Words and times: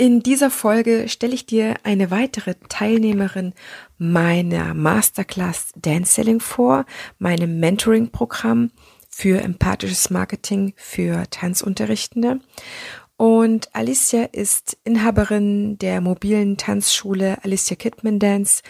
In 0.00 0.22
dieser 0.22 0.52
Folge 0.52 1.08
stelle 1.08 1.34
ich 1.34 1.44
dir 1.44 1.74
eine 1.82 2.12
weitere 2.12 2.54
Teilnehmerin 2.68 3.52
meiner 3.98 4.72
Masterclass 4.72 5.72
Dance 5.74 6.12
Selling 6.12 6.38
vor, 6.38 6.86
meinem 7.18 7.58
Mentoring-Programm 7.58 8.70
für 9.10 9.40
empathisches 9.40 10.10
Marketing 10.10 10.72
für 10.76 11.24
Tanzunterrichtende. 11.30 12.38
Und 13.16 13.74
Alicia 13.74 14.22
ist 14.26 14.78
Inhaberin 14.84 15.78
der 15.78 16.00
mobilen 16.00 16.56
Tanzschule 16.56 17.42
Alicia 17.42 17.74
Kidman 17.74 18.20
Dance 18.20 18.62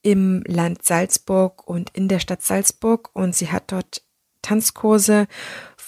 im 0.00 0.42
Land 0.46 0.82
Salzburg 0.86 1.68
und 1.68 1.90
in 1.90 2.08
der 2.08 2.20
Stadt 2.20 2.40
Salzburg 2.40 3.10
und 3.12 3.36
sie 3.36 3.52
hat 3.52 3.70
dort 3.70 4.02
Tanzkurse 4.40 5.26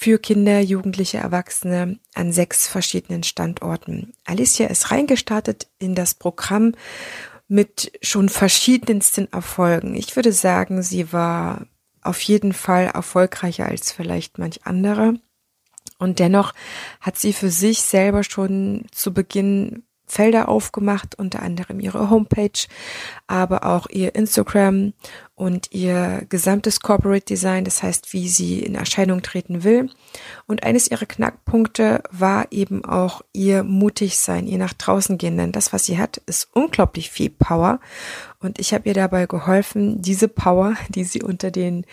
für 0.02 0.18
Kinder, 0.18 0.58
Jugendliche, 0.58 1.18
Erwachsene 1.18 2.00
an 2.14 2.32
sechs 2.32 2.66
verschiedenen 2.66 3.22
Standorten. 3.22 4.12
Alicia 4.24 4.66
ist 4.66 4.90
reingestartet 4.90 5.68
in 5.78 5.94
das 5.94 6.16
Programm 6.16 6.74
mit 7.46 7.92
schon 8.02 8.28
verschiedensten 8.28 9.32
Erfolgen. 9.32 9.94
Ich 9.94 10.16
würde 10.16 10.32
sagen, 10.32 10.82
sie 10.82 11.12
war 11.12 11.66
auf 12.00 12.20
jeden 12.22 12.52
Fall 12.52 12.90
erfolgreicher 12.92 13.66
als 13.66 13.92
vielleicht 13.92 14.38
manch 14.38 14.66
andere. 14.66 15.20
Und 15.98 16.18
dennoch 16.18 16.52
hat 17.00 17.16
sie 17.16 17.32
für 17.32 17.50
sich 17.50 17.82
selber 17.82 18.24
schon 18.24 18.86
zu 18.90 19.14
Beginn 19.14 19.84
Felder 20.12 20.50
aufgemacht, 20.50 21.14
unter 21.18 21.40
anderem 21.40 21.80
ihre 21.80 22.10
Homepage, 22.10 22.66
aber 23.26 23.64
auch 23.64 23.88
ihr 23.88 24.14
Instagram 24.14 24.92
und 25.34 25.72
ihr 25.72 26.26
gesamtes 26.28 26.80
Corporate 26.80 27.24
Design, 27.24 27.64
das 27.64 27.82
heißt, 27.82 28.12
wie 28.12 28.28
sie 28.28 28.60
in 28.60 28.74
Erscheinung 28.74 29.22
treten 29.22 29.64
will. 29.64 29.88
Und 30.46 30.64
eines 30.64 30.90
ihrer 30.90 31.06
Knackpunkte 31.06 32.02
war 32.10 32.46
eben 32.50 32.84
auch 32.84 33.22
ihr 33.32 33.62
mutig 33.62 34.18
sein, 34.18 34.46
ihr 34.46 34.58
nach 34.58 34.74
draußen 34.74 35.16
gehen, 35.16 35.38
denn 35.38 35.50
das, 35.50 35.72
was 35.72 35.86
sie 35.86 35.96
hat, 35.96 36.18
ist 36.26 36.48
unglaublich 36.52 37.10
viel 37.10 37.30
Power. 37.30 37.80
Und 38.38 38.58
ich 38.58 38.74
habe 38.74 38.86
ihr 38.88 38.94
dabei 38.94 39.24
geholfen, 39.24 40.02
diese 40.02 40.28
Power, 40.28 40.74
die 40.90 41.04
sie 41.04 41.22
unter 41.22 41.50
den 41.50 41.86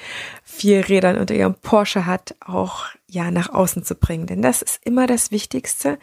vier 0.44 0.90
Rädern 0.90 1.18
unter 1.18 1.36
ihrem 1.36 1.56
Porsche 1.56 2.06
hat, 2.06 2.36
auch 2.46 2.88
ja 3.08 3.32
nach 3.32 3.50
außen 3.50 3.86
zu 3.86 3.96
bringen. 3.96 4.28
Denn 4.28 4.42
das 4.42 4.62
ist 4.62 4.82
immer 4.84 5.08
das 5.08 5.32
Wichtigste. 5.32 5.98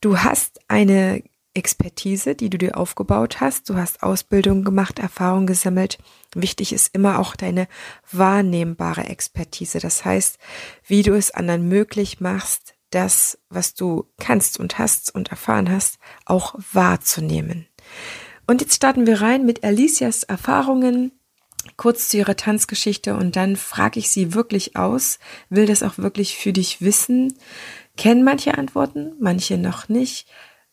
Du 0.00 0.18
hast 0.18 0.58
eine 0.66 1.22
Expertise, 1.54 2.34
die 2.34 2.50
du 2.50 2.58
dir 2.58 2.76
aufgebaut 2.76 3.40
hast. 3.40 3.68
Du 3.68 3.76
hast 3.76 4.02
Ausbildung 4.02 4.64
gemacht, 4.64 4.98
Erfahrung 4.98 5.46
gesammelt. 5.46 5.98
Wichtig 6.34 6.72
ist 6.72 6.94
immer 6.94 7.18
auch 7.18 7.36
deine 7.36 7.68
wahrnehmbare 8.10 9.04
Expertise. 9.04 9.78
Das 9.78 10.04
heißt, 10.04 10.38
wie 10.86 11.02
du 11.02 11.14
es 11.14 11.30
anderen 11.30 11.68
möglich 11.68 12.20
machst, 12.20 12.74
das, 12.90 13.38
was 13.48 13.74
du 13.74 14.06
kannst 14.18 14.60
und 14.60 14.78
hast 14.78 15.14
und 15.14 15.28
erfahren 15.28 15.70
hast, 15.70 15.98
auch 16.24 16.54
wahrzunehmen. 16.72 17.66
Und 18.46 18.60
jetzt 18.60 18.76
starten 18.76 19.06
wir 19.06 19.20
rein 19.20 19.46
mit 19.46 19.64
Alicias 19.64 20.24
Erfahrungen, 20.24 21.12
kurz 21.76 22.08
zu 22.08 22.18
ihrer 22.18 22.36
Tanzgeschichte 22.36 23.14
und 23.14 23.36
dann 23.36 23.56
frage 23.56 23.98
ich 23.98 24.10
sie 24.10 24.34
wirklich 24.34 24.76
aus, 24.76 25.18
will 25.48 25.66
das 25.66 25.82
auch 25.82 25.98
wirklich 25.98 26.36
für 26.36 26.52
dich 26.52 26.80
wissen, 26.80 27.34
kennen 27.96 28.24
manche 28.24 28.58
Antworten, 28.58 29.12
manche 29.20 29.58
noch 29.58 29.88
nicht 29.88 30.26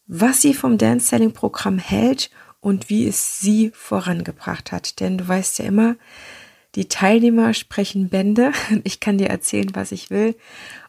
was 0.10 0.42
sie 0.42 0.56
vom 0.56 0.78
Dance 0.78 1.06
Selling 1.06 1.34
Programm 1.34 1.78
hält 1.78 2.32
und 2.60 2.90
wie 2.90 3.08
es 3.08 3.40
sie 3.40 3.72
vorangebracht 3.74 4.72
hat. 4.72 5.00
Denn 5.00 5.20
du 5.20 5.28
weißt 5.28 5.60
ja 5.60 5.66
immer, 5.66 5.96
die 6.76 6.90
Teilnehmer 6.90 7.54
sprechen 7.54 8.10
Bände. 8.10 8.52
Ich 8.84 9.00
kann 9.00 9.20
dir 9.20 9.30
erzählen, 9.30 9.70
was 9.74 9.92
ich 9.92 10.10
will. 10.10 10.36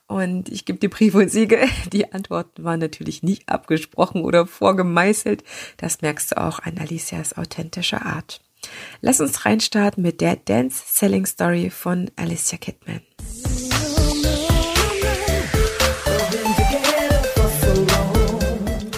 Und 0.06 0.48
ich 0.48 0.64
gebe 0.64 0.78
dir 0.78 0.90
Briefe 0.90 1.18
und 1.18 1.30
Siege. 1.30 1.60
Die 1.92 2.12
Antworten 2.12 2.64
waren 2.64 2.80
natürlich 2.80 3.22
nicht 3.22 3.48
abgesprochen 3.48 4.22
oder 4.22 4.46
vorgemeißelt. 4.46 5.44
Das 5.76 6.02
merkst 6.02 6.32
du 6.32 6.40
auch 6.40 6.58
an 6.58 6.78
Alicias 6.78 7.36
authentischer 7.36 8.04
Art. 8.04 8.40
Lass 9.02 9.20
uns 9.20 9.44
reinstarten 9.44 10.02
mit 10.02 10.20
der 10.20 10.36
Dance 10.36 10.82
Selling 10.84 11.26
Story 11.26 11.70
von 11.70 12.10
Alicia 12.16 12.58
Kidman. 12.58 13.02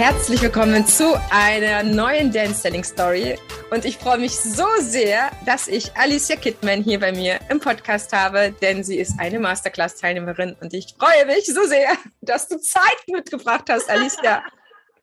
Herzlich 0.00 0.40
willkommen 0.40 0.86
zu 0.86 1.20
einer 1.30 1.82
neuen 1.82 2.32
Dance 2.32 2.62
Selling 2.62 2.84
Story. 2.84 3.38
Und 3.70 3.84
ich 3.84 3.98
freue 3.98 4.16
mich 4.16 4.34
so 4.34 4.64
sehr, 4.78 5.30
dass 5.44 5.68
ich 5.68 5.94
Alicia 5.94 6.36
Kidman 6.36 6.82
hier 6.82 6.98
bei 6.98 7.12
mir 7.12 7.38
im 7.50 7.60
Podcast 7.60 8.14
habe, 8.14 8.50
denn 8.62 8.82
sie 8.82 8.96
ist 8.98 9.20
eine 9.20 9.38
Masterclass-Teilnehmerin 9.38 10.56
und 10.58 10.72
ich 10.72 10.94
freue 10.98 11.26
mich 11.26 11.44
so 11.44 11.66
sehr, 11.66 11.98
dass 12.22 12.48
du 12.48 12.58
Zeit 12.58 12.96
mitgebracht 13.08 13.68
hast, 13.68 13.90
Alicia. 13.90 14.42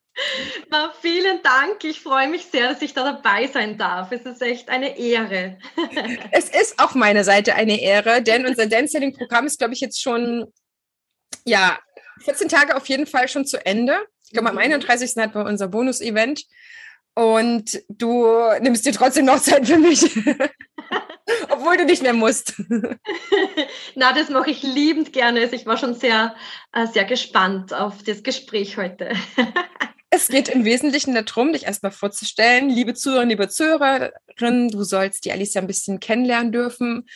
Na, 0.72 0.92
vielen 1.00 1.44
Dank. 1.44 1.84
Ich 1.84 2.02
freue 2.02 2.28
mich 2.28 2.48
sehr, 2.48 2.70
dass 2.70 2.82
ich 2.82 2.96
da 2.96 3.04
dabei 3.04 3.46
sein 3.46 3.78
darf. 3.78 4.12
Es 4.12 4.26
ist 4.26 4.42
echt 4.42 4.68
eine 4.68 4.98
Ehre. 4.98 5.60
es 6.32 6.50
ist 6.50 6.80
auf 6.80 6.96
meiner 6.96 7.24
Seite 7.24 7.54
eine 7.54 7.80
Ehre, 7.80 8.24
denn 8.24 8.48
unser 8.48 8.66
Dance 8.66 8.94
Selling 8.94 9.14
Programm 9.14 9.46
ist, 9.46 9.60
glaube 9.60 9.76
ich, 9.76 9.80
jetzt 9.80 10.02
schon 10.02 10.52
ja 11.46 11.78
14 12.24 12.50
Tage 12.50 12.76
auf 12.76 12.88
jeden 12.88 13.06
Fall 13.06 13.28
schon 13.28 13.46
zu 13.46 13.64
Ende. 13.64 14.00
Ich 14.28 14.34
glaube, 14.34 14.50
am 14.50 14.58
31. 14.58 15.16
Mhm. 15.16 15.22
hatten 15.22 15.36
wir 15.36 15.46
unser 15.46 15.70
Bonus-Event. 15.70 16.44
Und 17.14 17.82
du 17.90 18.28
nimmst 18.62 18.86
dir 18.86 18.92
trotzdem 18.92 19.26
noch 19.26 19.42
Zeit 19.42 19.66
für 19.66 19.78
mich. 19.78 20.04
Obwohl 21.50 21.78
du 21.78 21.86
nicht 21.86 22.04
mehr 22.04 22.14
musst. 22.14 22.54
Na, 23.96 24.14
das 24.14 24.30
mache 24.30 24.52
ich 24.52 24.62
liebend 24.64 25.14
gerne. 25.14 25.40
Also 25.42 25.56
ich 25.56 25.66
war 25.66 25.78
schon 25.78 25.96
sehr, 25.96 26.36
äh, 26.74 26.86
sehr 26.88 27.06
gespannt 27.06 27.74
auf 27.74 28.04
das 28.04 28.22
Gespräch 28.22 28.78
heute. 28.78 29.14
es 30.10 30.28
geht 30.28 30.50
im 30.50 30.66
Wesentlichen 30.66 31.16
darum, 31.16 31.54
dich 31.54 31.66
erstmal 31.66 31.94
vorzustellen. 31.94 32.70
Liebe 32.70 32.94
Zuhörer, 32.94 33.26
liebe 33.26 33.48
Zuhörerinnen, 33.48 34.70
du 34.70 34.84
sollst 34.84 35.26
die 35.26 35.32
Alicia 35.32 35.62
ein 35.62 35.68
bisschen 35.68 36.00
kennenlernen 36.00 36.52
dürfen. 36.52 37.08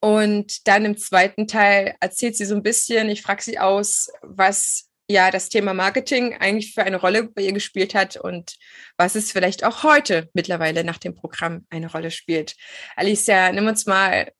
Und 0.00 0.68
dann 0.68 0.84
im 0.84 0.98
zweiten 0.98 1.48
Teil 1.48 1.96
erzählt 2.00 2.36
sie 2.36 2.44
so 2.44 2.54
ein 2.54 2.62
bisschen, 2.62 3.08
ich 3.08 3.22
frage 3.22 3.42
sie 3.42 3.58
aus, 3.58 4.08
was 4.22 4.87
ja 5.08 5.30
das 5.30 5.48
Thema 5.48 5.74
Marketing 5.74 6.36
eigentlich 6.38 6.74
für 6.74 6.84
eine 6.84 6.98
Rolle 6.98 7.24
bei 7.24 7.42
ihr 7.42 7.52
gespielt 7.52 7.94
hat 7.94 8.16
und 8.16 8.56
was 8.96 9.14
es 9.14 9.32
vielleicht 9.32 9.64
auch 9.64 9.82
heute 9.82 10.28
mittlerweile 10.34 10.84
nach 10.84 10.98
dem 10.98 11.14
Programm 11.14 11.66
eine 11.70 11.90
Rolle 11.90 12.10
spielt. 12.10 12.54
Alicia, 12.96 13.50
nimm 13.52 13.66
uns 13.66 13.86
mal 13.86 14.30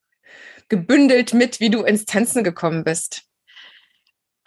gebündelt 0.69 1.33
mit, 1.35 1.61
wie 1.61 1.71
du 1.71 1.83
ins 1.83 2.05
Tanzen 2.05 2.45
gekommen 2.45 2.85
bist. 2.85 3.23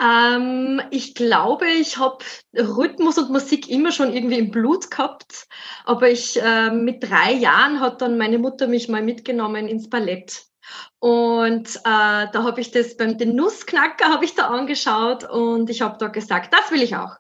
Ähm, 0.02 0.82
ich 0.90 1.14
glaube, 1.14 1.68
ich 1.68 1.98
habe 1.98 2.24
Rhythmus 2.56 3.18
und 3.18 3.30
Musik 3.30 3.70
immer 3.70 3.92
schon 3.92 4.14
irgendwie 4.14 4.40
im 4.40 4.52
Blut 4.52 4.90
gehabt. 4.90 5.48
Aber 5.86 6.10
ich 6.10 6.42
äh, 6.42 6.72
mit 6.72 7.04
drei 7.04 7.34
Jahren 7.34 7.80
hat 7.80 8.02
dann 8.02 8.18
meine 8.18 8.40
Mutter 8.40 8.68
mich 8.68 8.90
mal 8.90 9.04
mitgenommen 9.04 9.68
ins 9.68 9.90
Ballett. 9.90 10.51
Und 11.00 11.76
äh, 11.78 11.80
da 11.84 12.44
habe 12.44 12.62
ich 12.62 12.72
das 12.72 12.96
beim 12.98 13.18
den 13.18 13.36
Nussknacker 13.36 14.10
habe 14.10 14.26
ich 14.26 14.36
da 14.36 14.48
angeschaut 14.48 15.24
und 15.24 15.70
ich 15.70 15.82
habe 15.82 15.98
da 15.98 16.08
gesagt, 16.08 16.54
das 16.54 16.72
will 16.72 16.84
ich 16.84 16.96
auch. 16.96 17.18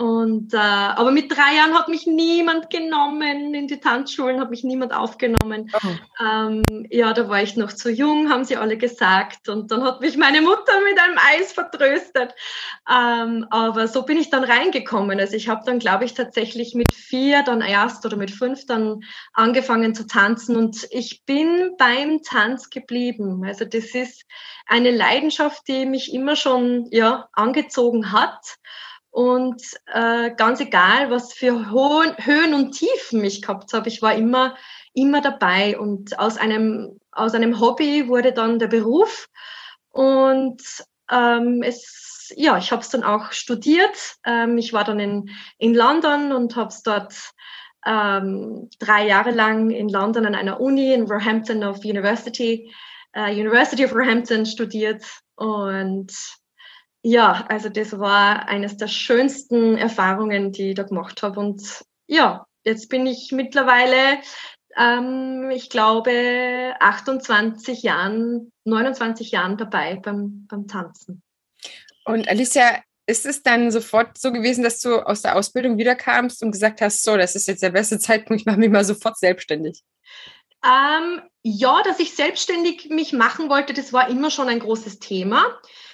Und, 0.00 0.54
äh, 0.54 0.56
aber 0.56 1.10
mit 1.10 1.30
drei 1.30 1.56
Jahren 1.56 1.78
hat 1.78 1.88
mich 1.88 2.06
niemand 2.06 2.70
genommen, 2.70 3.52
in 3.52 3.66
die 3.66 3.80
Tanzschulen 3.80 4.40
hat 4.40 4.48
mich 4.48 4.64
niemand 4.64 4.94
aufgenommen. 4.94 5.70
Oh. 5.74 6.24
Ähm, 6.24 6.62
ja, 6.88 7.12
da 7.12 7.28
war 7.28 7.42
ich 7.42 7.56
noch 7.56 7.70
zu 7.70 7.90
jung, 7.90 8.30
haben 8.30 8.46
sie 8.46 8.56
alle 8.56 8.78
gesagt. 8.78 9.50
Und 9.50 9.70
dann 9.70 9.84
hat 9.84 10.00
mich 10.00 10.16
meine 10.16 10.40
Mutter 10.40 10.80
mit 10.88 10.98
einem 10.98 11.18
Eis 11.18 11.52
vertröstet. 11.52 12.32
Ähm, 12.90 13.46
aber 13.50 13.88
so 13.88 14.06
bin 14.06 14.16
ich 14.16 14.30
dann 14.30 14.42
reingekommen. 14.42 15.20
Also 15.20 15.36
ich 15.36 15.50
habe 15.50 15.64
dann, 15.66 15.78
glaube 15.78 16.06
ich, 16.06 16.14
tatsächlich 16.14 16.74
mit 16.74 16.94
vier 16.94 17.42
dann 17.42 17.60
erst 17.60 18.06
oder 18.06 18.16
mit 18.16 18.30
fünf 18.30 18.64
dann 18.64 19.02
angefangen 19.34 19.94
zu 19.94 20.06
tanzen. 20.06 20.56
Und 20.56 20.86
ich 20.92 21.26
bin 21.26 21.74
beim 21.76 22.22
Tanz 22.22 22.70
geblieben. 22.70 23.44
Also 23.44 23.66
das 23.66 23.94
ist 23.94 24.24
eine 24.64 24.92
Leidenschaft, 24.92 25.68
die 25.68 25.84
mich 25.84 26.14
immer 26.14 26.36
schon 26.36 26.88
ja, 26.90 27.28
angezogen 27.34 28.12
hat. 28.12 28.56
Und 29.10 29.62
äh, 29.92 30.30
ganz 30.36 30.60
egal, 30.60 31.10
was 31.10 31.32
für 31.32 31.70
Ho 31.70 32.02
Höhen 32.18 32.54
und 32.54 32.72
Tiefen 32.72 33.24
ich 33.24 33.42
gehabt 33.42 33.72
habe, 33.72 33.88
ich 33.88 34.02
war 34.02 34.14
immer, 34.14 34.56
immer 34.94 35.20
dabei. 35.20 35.78
Und 35.78 36.18
aus 36.18 36.36
einem, 36.36 37.00
aus 37.10 37.34
einem 37.34 37.60
Hobby 37.60 38.08
wurde 38.08 38.32
dann 38.32 38.58
der 38.58 38.68
Beruf. 38.68 39.28
Und 39.90 40.62
ähm, 41.10 41.62
es 41.64 42.10
ja, 42.36 42.58
ich 42.58 42.72
habe 42.72 42.82
es 42.82 42.90
dann 42.90 43.02
auch 43.02 43.32
studiert. 43.32 44.16
Ähm, 44.24 44.58
ich 44.58 44.72
war 44.72 44.84
dann 44.84 45.00
in, 45.00 45.30
in 45.58 45.74
London 45.74 46.32
und 46.32 46.56
habe 46.56 46.68
es 46.68 46.82
dort 46.82 47.14
ähm, 47.86 48.68
drei 48.78 49.06
Jahre 49.06 49.30
lang 49.30 49.70
in 49.70 49.88
London 49.88 50.26
an 50.26 50.34
einer 50.34 50.60
Uni 50.60 50.92
in 50.92 51.06
Roehampton 51.06 51.64
of 51.64 51.78
University, 51.78 52.72
uh, 53.16 53.30
University 53.30 53.84
of 53.84 53.94
Roehampton 53.94 54.46
studiert. 54.46 55.04
Und 55.36 56.12
ja, 57.02 57.46
also 57.48 57.68
das 57.68 57.98
war 57.98 58.48
eines 58.48 58.76
der 58.76 58.88
schönsten 58.88 59.76
Erfahrungen, 59.76 60.52
die 60.52 60.70
ich 60.70 60.74
da 60.74 60.82
gemacht 60.82 61.22
habe. 61.22 61.40
Und 61.40 61.84
ja, 62.06 62.46
jetzt 62.64 62.88
bin 62.88 63.06
ich 63.06 63.32
mittlerweile, 63.32 64.20
ähm, 64.76 65.50
ich 65.50 65.70
glaube, 65.70 66.74
28 66.78 67.82
Jahren, 67.82 68.52
29 68.64 69.30
Jahren 69.30 69.56
dabei 69.56 69.96
beim, 69.96 70.46
beim 70.46 70.66
Tanzen. 70.66 71.22
Und 72.04 72.28
Alicia, 72.28 72.82
ist 73.10 73.26
es 73.26 73.42
dann 73.42 73.72
sofort 73.72 74.18
so 74.18 74.30
gewesen, 74.30 74.62
dass 74.62 74.80
du 74.80 75.00
aus 75.00 75.22
der 75.22 75.36
Ausbildung 75.36 75.78
wiederkamst 75.78 76.42
und 76.42 76.52
gesagt 76.52 76.80
hast, 76.80 77.02
so, 77.02 77.16
das 77.16 77.34
ist 77.34 77.48
jetzt 77.48 77.62
der 77.62 77.70
beste 77.70 77.98
Zeitpunkt, 77.98 78.40
ich 78.40 78.46
mache 78.46 78.58
mich 78.58 78.70
mal 78.70 78.84
sofort 78.84 79.18
selbstständig? 79.18 79.82
Ähm, 80.64 81.20
ja, 81.42 81.82
dass 81.82 81.98
ich 81.98 82.14
selbstständig 82.14 82.88
mich 82.90 83.12
machen 83.12 83.48
wollte, 83.48 83.72
das 83.72 83.92
war 83.92 84.08
immer 84.08 84.30
schon 84.30 84.48
ein 84.48 84.60
großes 84.60 85.00
Thema. 85.00 85.42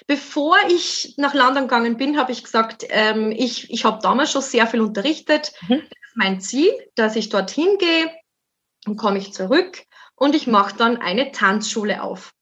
Bevor 0.07 0.55
ich 0.69 1.15
nach 1.17 1.33
London 1.33 1.63
gegangen 1.63 1.97
bin, 1.97 2.17
habe 2.17 2.31
ich 2.31 2.43
gesagt, 2.43 2.85
ähm, 2.89 3.31
ich, 3.31 3.69
ich 3.69 3.83
habe 3.83 3.99
damals 4.01 4.31
schon 4.31 4.41
sehr 4.41 4.65
viel 4.65 4.79
unterrichtet. 4.79 5.51
Mhm. 5.67 5.81
Das 5.81 6.09
ist 6.09 6.15
mein 6.15 6.39
Ziel, 6.39 6.71
dass 6.95 7.17
ich 7.17 7.27
dorthin 7.27 7.77
gehe, 7.77 8.09
dann 8.85 8.95
komme 8.95 9.17
ich 9.17 9.33
zurück 9.33 9.83
und 10.15 10.33
ich 10.33 10.47
mache 10.47 10.77
dann 10.77 10.97
eine 10.97 11.31
Tanzschule 11.31 12.01
auf. 12.01 12.33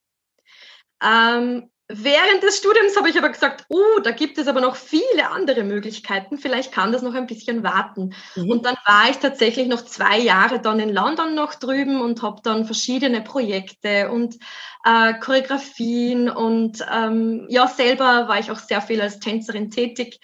Ähm, 1.04 1.72
Während 1.88 2.42
des 2.42 2.58
Studiums 2.58 2.98
habe 2.98 3.10
ich 3.10 3.18
aber 3.18 3.30
gesagt, 3.30 3.66
oh, 3.70 4.00
da 4.04 4.10
gibt 4.10 4.40
es 4.40 4.48
aber 4.48 4.60
noch 4.60 4.76
viele 4.76 5.30
andere 5.30 5.64
Möglichkeiten. 5.64 6.40
Vielleicht 6.40 6.72
kann 6.72 6.92
das 6.92 7.04
noch 7.04 7.14
ein 7.14 7.28
bisschen 7.28 7.64
warten. 7.64 8.16
Mhm. 8.36 8.50
Und 8.50 8.66
dann 8.66 8.76
war 8.88 9.08
ich 9.12 9.18
tatsächlich 9.18 9.68
noch 9.68 9.86
zwei 9.86 10.18
Jahre 10.18 10.60
dann 10.60 10.80
in 10.80 10.92
London 10.92 11.36
noch 11.36 11.54
drüben 11.54 12.02
und 12.02 12.24
habe 12.24 12.42
dann 12.44 12.66
verschiedene 12.66 13.22
Projekte 13.22 14.10
und 14.10 14.40
äh, 14.84 15.14
Choreografien 15.20 16.28
und 16.28 16.84
ähm, 16.92 17.46
ja, 17.50 17.68
selber 17.68 18.28
war 18.28 18.40
ich 18.40 18.50
auch 18.50 18.60
sehr 18.60 18.82
viel 18.82 19.00
als 19.00 19.20
Tänzerin 19.20 19.70
tätig 19.70 20.20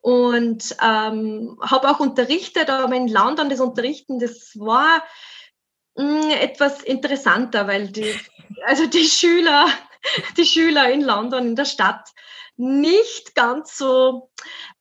und 0.00 0.74
ähm, 0.82 1.58
habe 1.60 1.90
auch 1.90 2.00
unterrichtet, 2.00 2.70
aber 2.70 2.94
in 2.94 3.08
London 3.08 3.50
das 3.50 3.60
Unterrichten, 3.60 4.18
das 4.18 4.52
war 4.58 5.02
mh, 5.96 6.04
mm, 6.04 6.30
etwas 6.40 6.82
interessanter, 6.82 7.66
weil 7.66 7.88
die, 7.88 8.14
also 8.66 8.86
die 8.86 9.04
Schüler 9.04 9.66
die 10.36 10.44
Schüler 10.44 10.90
in 10.90 11.02
London, 11.02 11.48
in 11.48 11.56
der 11.56 11.64
Stadt, 11.64 12.08
nicht 12.56 13.34
ganz 13.34 13.76
so 13.76 14.30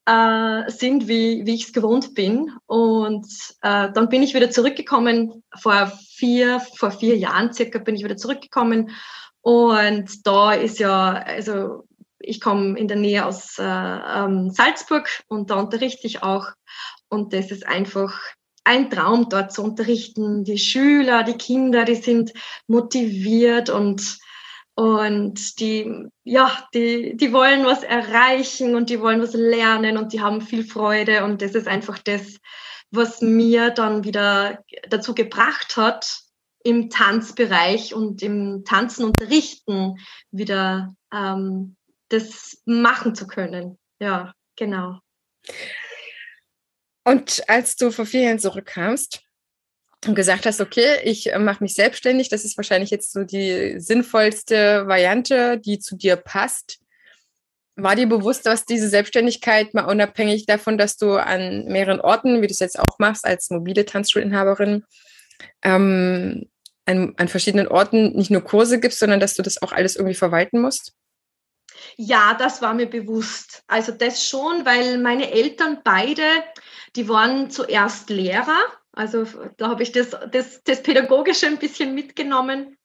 äh, 0.05 0.69
sind, 0.69 1.07
wie, 1.07 1.45
wie 1.45 1.55
ich 1.55 1.65
es 1.65 1.73
gewohnt 1.73 2.13
bin. 2.15 2.51
Und 2.65 3.27
äh, 3.61 3.91
dann 3.91 4.09
bin 4.09 4.23
ich 4.23 4.33
wieder 4.33 4.51
zurückgekommen, 4.51 5.43
vor 5.59 5.91
vier, 6.15 6.59
vor 6.59 6.91
vier 6.91 7.17
Jahren 7.17 7.53
circa 7.53 7.79
bin 7.79 7.95
ich 7.95 8.03
wieder 8.03 8.17
zurückgekommen. 8.17 8.91
Und 9.41 10.27
da 10.27 10.53
ist 10.53 10.79
ja, 10.79 11.13
also 11.13 11.85
ich 12.19 12.39
komme 12.39 12.77
in 12.77 12.87
der 12.87 12.97
Nähe 12.97 13.25
aus 13.25 13.57
äh, 13.57 13.63
ähm, 13.63 14.51
Salzburg 14.51 15.09
und 15.27 15.49
da 15.49 15.55
unterrichte 15.55 16.05
ich 16.05 16.23
auch. 16.23 16.47
Und 17.09 17.33
das 17.33 17.51
ist 17.51 17.65
einfach 17.65 18.19
ein 18.63 18.89
Traum, 18.89 19.27
dort 19.29 19.51
zu 19.51 19.63
unterrichten. 19.63 20.43
Die 20.43 20.59
Schüler, 20.59 21.23
die 21.23 21.37
Kinder, 21.37 21.83
die 21.83 21.95
sind 21.95 22.33
motiviert 22.67 23.69
und 23.69 24.19
und 24.81 25.59
die, 25.59 26.07
ja, 26.23 26.67
die, 26.73 27.15
die 27.15 27.31
wollen 27.31 27.65
was 27.65 27.83
erreichen 27.83 28.73
und 28.73 28.89
die 28.89 28.99
wollen 28.99 29.21
was 29.21 29.33
lernen 29.33 29.95
und 29.95 30.11
die 30.11 30.21
haben 30.21 30.41
viel 30.41 30.65
Freude. 30.65 31.23
Und 31.23 31.43
das 31.43 31.53
ist 31.53 31.67
einfach 31.67 31.99
das, 31.99 32.39
was 32.89 33.21
mir 33.21 33.69
dann 33.69 34.03
wieder 34.05 34.63
dazu 34.89 35.13
gebracht 35.13 35.77
hat, 35.77 36.23
im 36.63 36.89
Tanzbereich 36.89 37.93
und 37.93 38.23
im 38.23 38.65
Tanzen 38.65 39.05
unterrichten 39.05 39.99
wieder 40.31 40.95
ähm, 41.13 41.75
das 42.09 42.59
machen 42.65 43.13
zu 43.13 43.27
können. 43.27 43.77
Ja, 43.99 44.33
genau. 44.55 44.97
Und 47.03 47.47
als 47.47 47.75
du 47.75 47.91
vor 47.91 48.07
vier 48.07 48.21
Jahren 48.21 48.39
zurückkamst, 48.39 49.21
und 50.07 50.15
gesagt 50.15 50.45
hast, 50.45 50.61
okay, 50.61 50.99
ich 51.03 51.31
äh, 51.31 51.39
mache 51.39 51.63
mich 51.63 51.75
selbstständig, 51.75 52.29
das 52.29 52.43
ist 52.43 52.57
wahrscheinlich 52.57 52.89
jetzt 52.89 53.13
so 53.13 53.23
die 53.23 53.79
sinnvollste 53.79 54.87
Variante, 54.87 55.59
die 55.59 55.79
zu 55.79 55.95
dir 55.95 56.15
passt. 56.15 56.79
War 57.75 57.95
dir 57.95 58.07
bewusst, 58.07 58.45
dass 58.45 58.65
diese 58.65 58.89
Selbstständigkeit 58.89 59.73
mal 59.73 59.85
unabhängig 59.85 60.45
davon, 60.45 60.77
dass 60.77 60.97
du 60.97 61.13
an 61.13 61.65
mehreren 61.65 62.01
Orten, 62.01 62.41
wie 62.41 62.47
du 62.47 62.51
es 62.51 62.59
jetzt 62.59 62.79
auch 62.79 62.99
machst, 62.99 63.25
als 63.25 63.49
mobile 63.49 63.85
Tanzschulinhaberin, 63.85 64.83
ähm, 65.61 66.49
an, 66.85 67.13
an 67.17 67.27
verschiedenen 67.27 67.67
Orten 67.67 68.13
nicht 68.13 68.31
nur 68.31 68.41
Kurse 68.41 68.79
gibst, 68.79 68.99
sondern 68.99 69.19
dass 69.19 69.35
du 69.35 69.43
das 69.43 69.61
auch 69.61 69.71
alles 69.71 69.95
irgendwie 69.95 70.15
verwalten 70.15 70.59
musst? 70.59 70.93
Ja, 71.95 72.35
das 72.37 72.61
war 72.61 72.73
mir 72.73 72.87
bewusst. 72.87 73.63
Also 73.67 73.91
das 73.91 74.27
schon, 74.27 74.65
weil 74.65 74.97
meine 74.97 75.31
Eltern 75.31 75.79
beide, 75.83 76.23
die 76.95 77.07
waren 77.07 77.49
zuerst 77.49 78.09
Lehrer 78.09 78.59
also 78.93 79.25
da 79.57 79.69
habe 79.69 79.83
ich 79.83 79.91
das, 79.91 80.09
das, 80.31 80.63
das 80.63 80.83
Pädagogische 80.83 81.47
ein 81.47 81.59
bisschen 81.59 81.95
mitgenommen. 81.95 82.77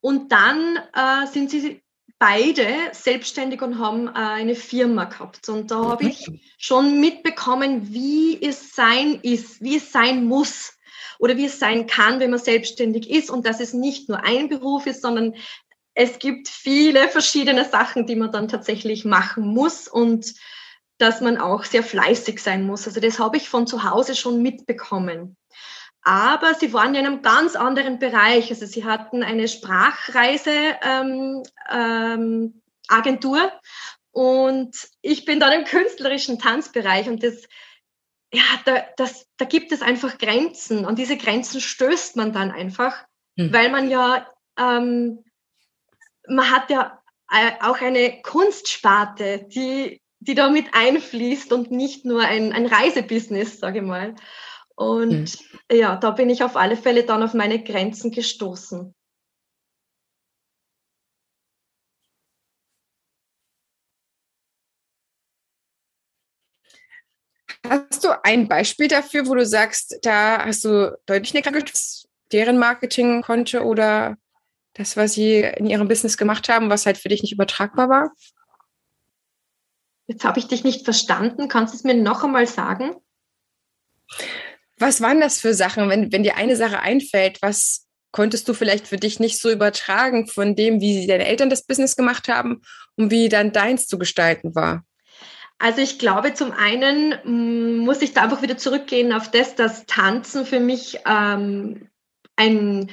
Und 0.00 0.32
dann 0.32 0.78
äh, 0.92 1.26
sind 1.26 1.50
sie 1.50 1.82
beide 2.18 2.66
selbstständig 2.92 3.62
und 3.62 3.78
haben 3.78 4.08
äh, 4.08 4.12
eine 4.12 4.54
Firma 4.54 5.04
gehabt. 5.04 5.48
Und 5.48 5.70
da 5.70 5.84
habe 5.84 6.08
ich 6.08 6.26
schon 6.58 7.00
mitbekommen, 7.00 7.92
wie 7.92 8.40
es 8.42 8.74
sein 8.74 9.18
ist, 9.22 9.62
wie 9.62 9.76
es 9.76 9.92
sein 9.92 10.24
muss 10.24 10.74
oder 11.18 11.36
wie 11.36 11.46
es 11.46 11.58
sein 11.58 11.86
kann, 11.86 12.20
wenn 12.20 12.30
man 12.30 12.38
selbstständig 12.38 13.10
ist 13.10 13.30
und 13.30 13.46
dass 13.46 13.60
es 13.60 13.72
nicht 13.72 14.08
nur 14.08 14.24
ein 14.24 14.48
Beruf 14.48 14.86
ist, 14.86 15.02
sondern 15.02 15.34
es 15.94 16.18
gibt 16.18 16.48
viele 16.48 17.08
verschiedene 17.08 17.64
Sachen, 17.64 18.06
die 18.06 18.16
man 18.16 18.32
dann 18.32 18.48
tatsächlich 18.48 19.04
machen 19.04 19.46
muss 19.46 19.86
und 19.86 20.34
dass 20.98 21.20
man 21.20 21.38
auch 21.38 21.64
sehr 21.64 21.82
fleißig 21.82 22.40
sein 22.40 22.66
muss. 22.66 22.86
Also 22.86 23.00
das 23.00 23.18
habe 23.18 23.36
ich 23.36 23.48
von 23.48 23.66
zu 23.66 23.84
Hause 23.84 24.14
schon 24.14 24.42
mitbekommen. 24.42 25.36
Aber 26.04 26.52
sie 26.54 26.74
waren 26.74 26.94
ja 26.94 27.00
in 27.00 27.06
einem 27.06 27.22
ganz 27.22 27.56
anderen 27.56 27.98
Bereich. 27.98 28.50
Also 28.50 28.66
sie 28.66 28.84
hatten 28.84 29.22
eine 29.22 29.48
Sprachreise 29.48 30.76
ähm, 30.82 31.42
ähm, 31.70 32.60
und 34.12 34.76
ich 35.00 35.24
bin 35.24 35.40
dann 35.40 35.52
im 35.52 35.64
künstlerischen 35.64 36.38
Tanzbereich 36.38 37.08
und 37.08 37.22
das, 37.22 37.48
ja, 38.32 38.42
da, 38.64 38.84
das, 38.96 39.26
da 39.38 39.44
gibt 39.44 39.72
es 39.72 39.82
einfach 39.82 40.18
Grenzen 40.18 40.84
und 40.84 40.98
diese 40.98 41.16
Grenzen 41.16 41.60
stößt 41.60 42.14
man 42.16 42.32
dann 42.32 42.52
einfach, 42.52 43.04
hm. 43.36 43.52
weil 43.52 43.70
man 43.70 43.90
ja, 43.90 44.28
ähm, 44.58 45.24
man 46.28 46.50
hat 46.50 46.70
ja 46.70 47.02
äh, 47.30 47.52
auch 47.60 47.80
eine 47.80 48.20
Kunstsparte, 48.22 49.46
die, 49.48 50.00
die 50.20 50.34
da 50.34 50.48
mit 50.50 50.74
einfließt 50.74 51.52
und 51.52 51.72
nicht 51.72 52.04
nur 52.04 52.20
ein, 52.20 52.52
ein 52.52 52.66
Reisebusiness, 52.66 53.58
sage 53.58 53.78
ich 53.78 53.84
mal. 53.84 54.14
Und 54.76 55.10
mhm. 55.10 55.26
ja, 55.70 55.96
da 55.96 56.10
bin 56.10 56.30
ich 56.30 56.42
auf 56.42 56.56
alle 56.56 56.76
Fälle 56.76 57.04
dann 57.04 57.22
auf 57.22 57.34
meine 57.34 57.62
Grenzen 57.62 58.10
gestoßen. 58.10 58.94
Hast 67.66 68.04
du 68.04 68.10
ein 68.24 68.48
Beispiel 68.48 68.88
dafür, 68.88 69.26
wo 69.26 69.34
du 69.34 69.46
sagst, 69.46 69.98
da 70.02 70.44
hast 70.44 70.64
du 70.64 70.98
deutlich 71.06 71.34
eine 71.34 71.42
was 71.42 72.06
deren 72.32 72.58
Marketing 72.58 73.22
konnte 73.22 73.64
oder 73.64 74.16
das, 74.74 74.96
was 74.96 75.14
sie 75.14 75.40
in 75.40 75.66
ihrem 75.66 75.88
Business 75.88 76.16
gemacht 76.16 76.48
haben, 76.48 76.68
was 76.68 76.84
halt 76.84 76.98
für 76.98 77.08
dich 77.08 77.22
nicht 77.22 77.32
übertragbar 77.32 77.88
war? 77.88 78.12
Jetzt 80.06 80.24
habe 80.24 80.38
ich 80.38 80.48
dich 80.48 80.64
nicht 80.64 80.84
verstanden. 80.84 81.48
Kannst 81.48 81.72
du 81.72 81.78
es 81.78 81.84
mir 81.84 81.94
noch 81.94 82.24
einmal 82.24 82.46
sagen? 82.46 82.96
Was 84.84 85.00
waren 85.00 85.18
das 85.18 85.40
für 85.40 85.54
Sachen, 85.54 85.88
wenn, 85.88 86.12
wenn 86.12 86.24
dir 86.24 86.36
eine 86.36 86.56
Sache 86.56 86.78
einfällt, 86.78 87.40
was 87.40 87.86
konntest 88.12 88.46
du 88.46 88.52
vielleicht 88.52 88.86
für 88.86 88.98
dich 88.98 89.18
nicht 89.18 89.40
so 89.40 89.50
übertragen 89.50 90.26
von 90.26 90.56
dem, 90.56 90.82
wie 90.82 91.06
deine 91.06 91.24
Eltern 91.24 91.48
das 91.48 91.64
Business 91.64 91.96
gemacht 91.96 92.28
haben 92.28 92.60
und 92.96 93.10
wie 93.10 93.30
dann 93.30 93.50
deins 93.50 93.86
zu 93.86 93.96
gestalten 93.96 94.54
war? 94.54 94.84
Also 95.58 95.80
ich 95.80 95.98
glaube, 95.98 96.34
zum 96.34 96.52
einen 96.52 97.14
mm, 97.24 97.78
muss 97.78 98.02
ich 98.02 98.12
da 98.12 98.24
einfach 98.24 98.42
wieder 98.42 98.58
zurückgehen 98.58 99.14
auf 99.14 99.30
das, 99.30 99.54
dass 99.54 99.86
Tanzen 99.86 100.44
für 100.44 100.60
mich 100.60 100.98
ähm, 101.06 101.88
ein, 102.36 102.90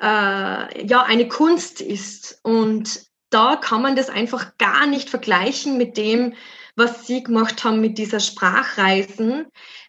äh, 0.00 0.86
ja, 0.86 1.02
eine 1.02 1.28
Kunst 1.28 1.82
ist. 1.82 2.40
Und 2.42 3.02
da 3.28 3.56
kann 3.56 3.82
man 3.82 3.96
das 3.96 4.08
einfach 4.08 4.56
gar 4.56 4.86
nicht 4.86 5.10
vergleichen 5.10 5.76
mit 5.76 5.98
dem, 5.98 6.32
was 6.74 7.06
Sie 7.06 7.22
gemacht 7.22 7.64
haben 7.64 7.82
mit 7.82 7.98
dieser 7.98 8.20
Sprachreisen 8.20 9.44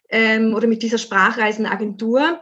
ähm, 0.08 0.54
oder 0.54 0.66
mit 0.66 0.82
dieser 0.82 0.98
Sprachreisenagentur, 0.98 2.40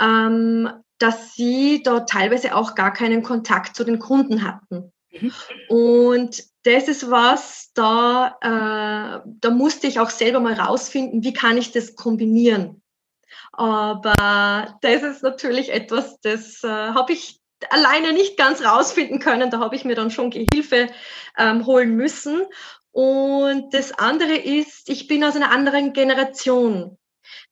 ähm, 0.00 0.68
dass 0.98 1.34
Sie 1.34 1.82
da 1.82 2.00
teilweise 2.00 2.54
auch 2.54 2.74
gar 2.74 2.92
keinen 2.92 3.22
Kontakt 3.22 3.76
zu 3.76 3.84
den 3.84 3.98
Kunden 3.98 4.42
hatten. 4.42 4.92
Mhm. 5.10 5.32
Und 5.68 6.44
das 6.64 6.88
ist 6.88 7.10
was, 7.10 7.70
da, 7.74 8.36
äh, 8.40 9.28
da 9.40 9.50
musste 9.50 9.86
ich 9.86 9.98
auch 9.98 10.10
selber 10.10 10.40
mal 10.40 10.54
rausfinden, 10.54 11.24
wie 11.24 11.32
kann 11.32 11.58
ich 11.58 11.72
das 11.72 11.96
kombinieren. 11.96 12.82
Aber 13.52 14.78
das 14.80 15.02
ist 15.02 15.22
natürlich 15.22 15.72
etwas, 15.72 16.20
das 16.20 16.62
äh, 16.64 16.68
habe 16.68 17.12
ich 17.12 17.40
alleine 17.70 18.12
nicht 18.12 18.36
ganz 18.36 18.64
rausfinden 18.64 19.18
können. 19.18 19.50
Da 19.50 19.58
habe 19.58 19.76
ich 19.76 19.84
mir 19.84 19.94
dann 19.94 20.10
schon 20.10 20.30
Gehilfe 20.30 20.88
ähm, 21.38 21.66
holen 21.66 21.96
müssen. 21.96 22.42
Und 22.92 23.72
das 23.74 23.92
andere 23.92 24.34
ist, 24.34 24.88
ich 24.88 25.08
bin 25.08 25.24
aus 25.24 25.36
einer 25.36 25.50
anderen 25.50 25.92
Generation. 25.92 26.98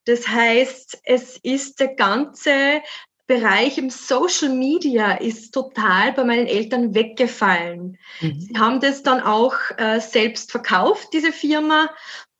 Das 0.04 0.28
heißt, 0.28 1.00
es 1.04 1.36
ist 1.42 1.80
der 1.80 1.94
ganze 1.94 2.82
Bereich 3.26 3.78
im 3.78 3.90
Social 3.90 4.48
Media 4.48 5.12
ist 5.12 5.52
total 5.52 6.12
bei 6.12 6.24
meinen 6.24 6.48
Eltern 6.48 6.96
weggefallen. 6.96 7.96
Mhm. 8.20 8.40
Sie 8.40 8.58
haben 8.58 8.80
das 8.80 9.04
dann 9.04 9.20
auch 9.20 9.54
äh, 9.76 10.00
selbst 10.00 10.50
verkauft, 10.50 11.10
diese 11.12 11.30
Firma, 11.30 11.90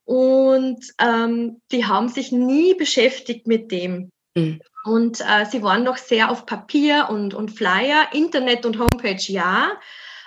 und 0.04 0.84
ähm, 0.98 1.60
die 1.70 1.86
haben 1.86 2.08
sich 2.08 2.32
nie 2.32 2.74
beschäftigt 2.74 3.46
mit 3.46 3.70
dem. 3.70 4.10
Mhm. 4.34 4.60
Und 4.84 5.20
äh, 5.20 5.46
sie 5.48 5.62
waren 5.62 5.84
noch 5.84 5.98
sehr 5.98 6.32
auf 6.32 6.46
Papier 6.46 7.06
und, 7.08 7.34
und 7.34 7.52
Flyer, 7.52 8.08
Internet 8.12 8.66
und 8.66 8.80
Homepage 8.80 9.22
ja, 9.28 9.78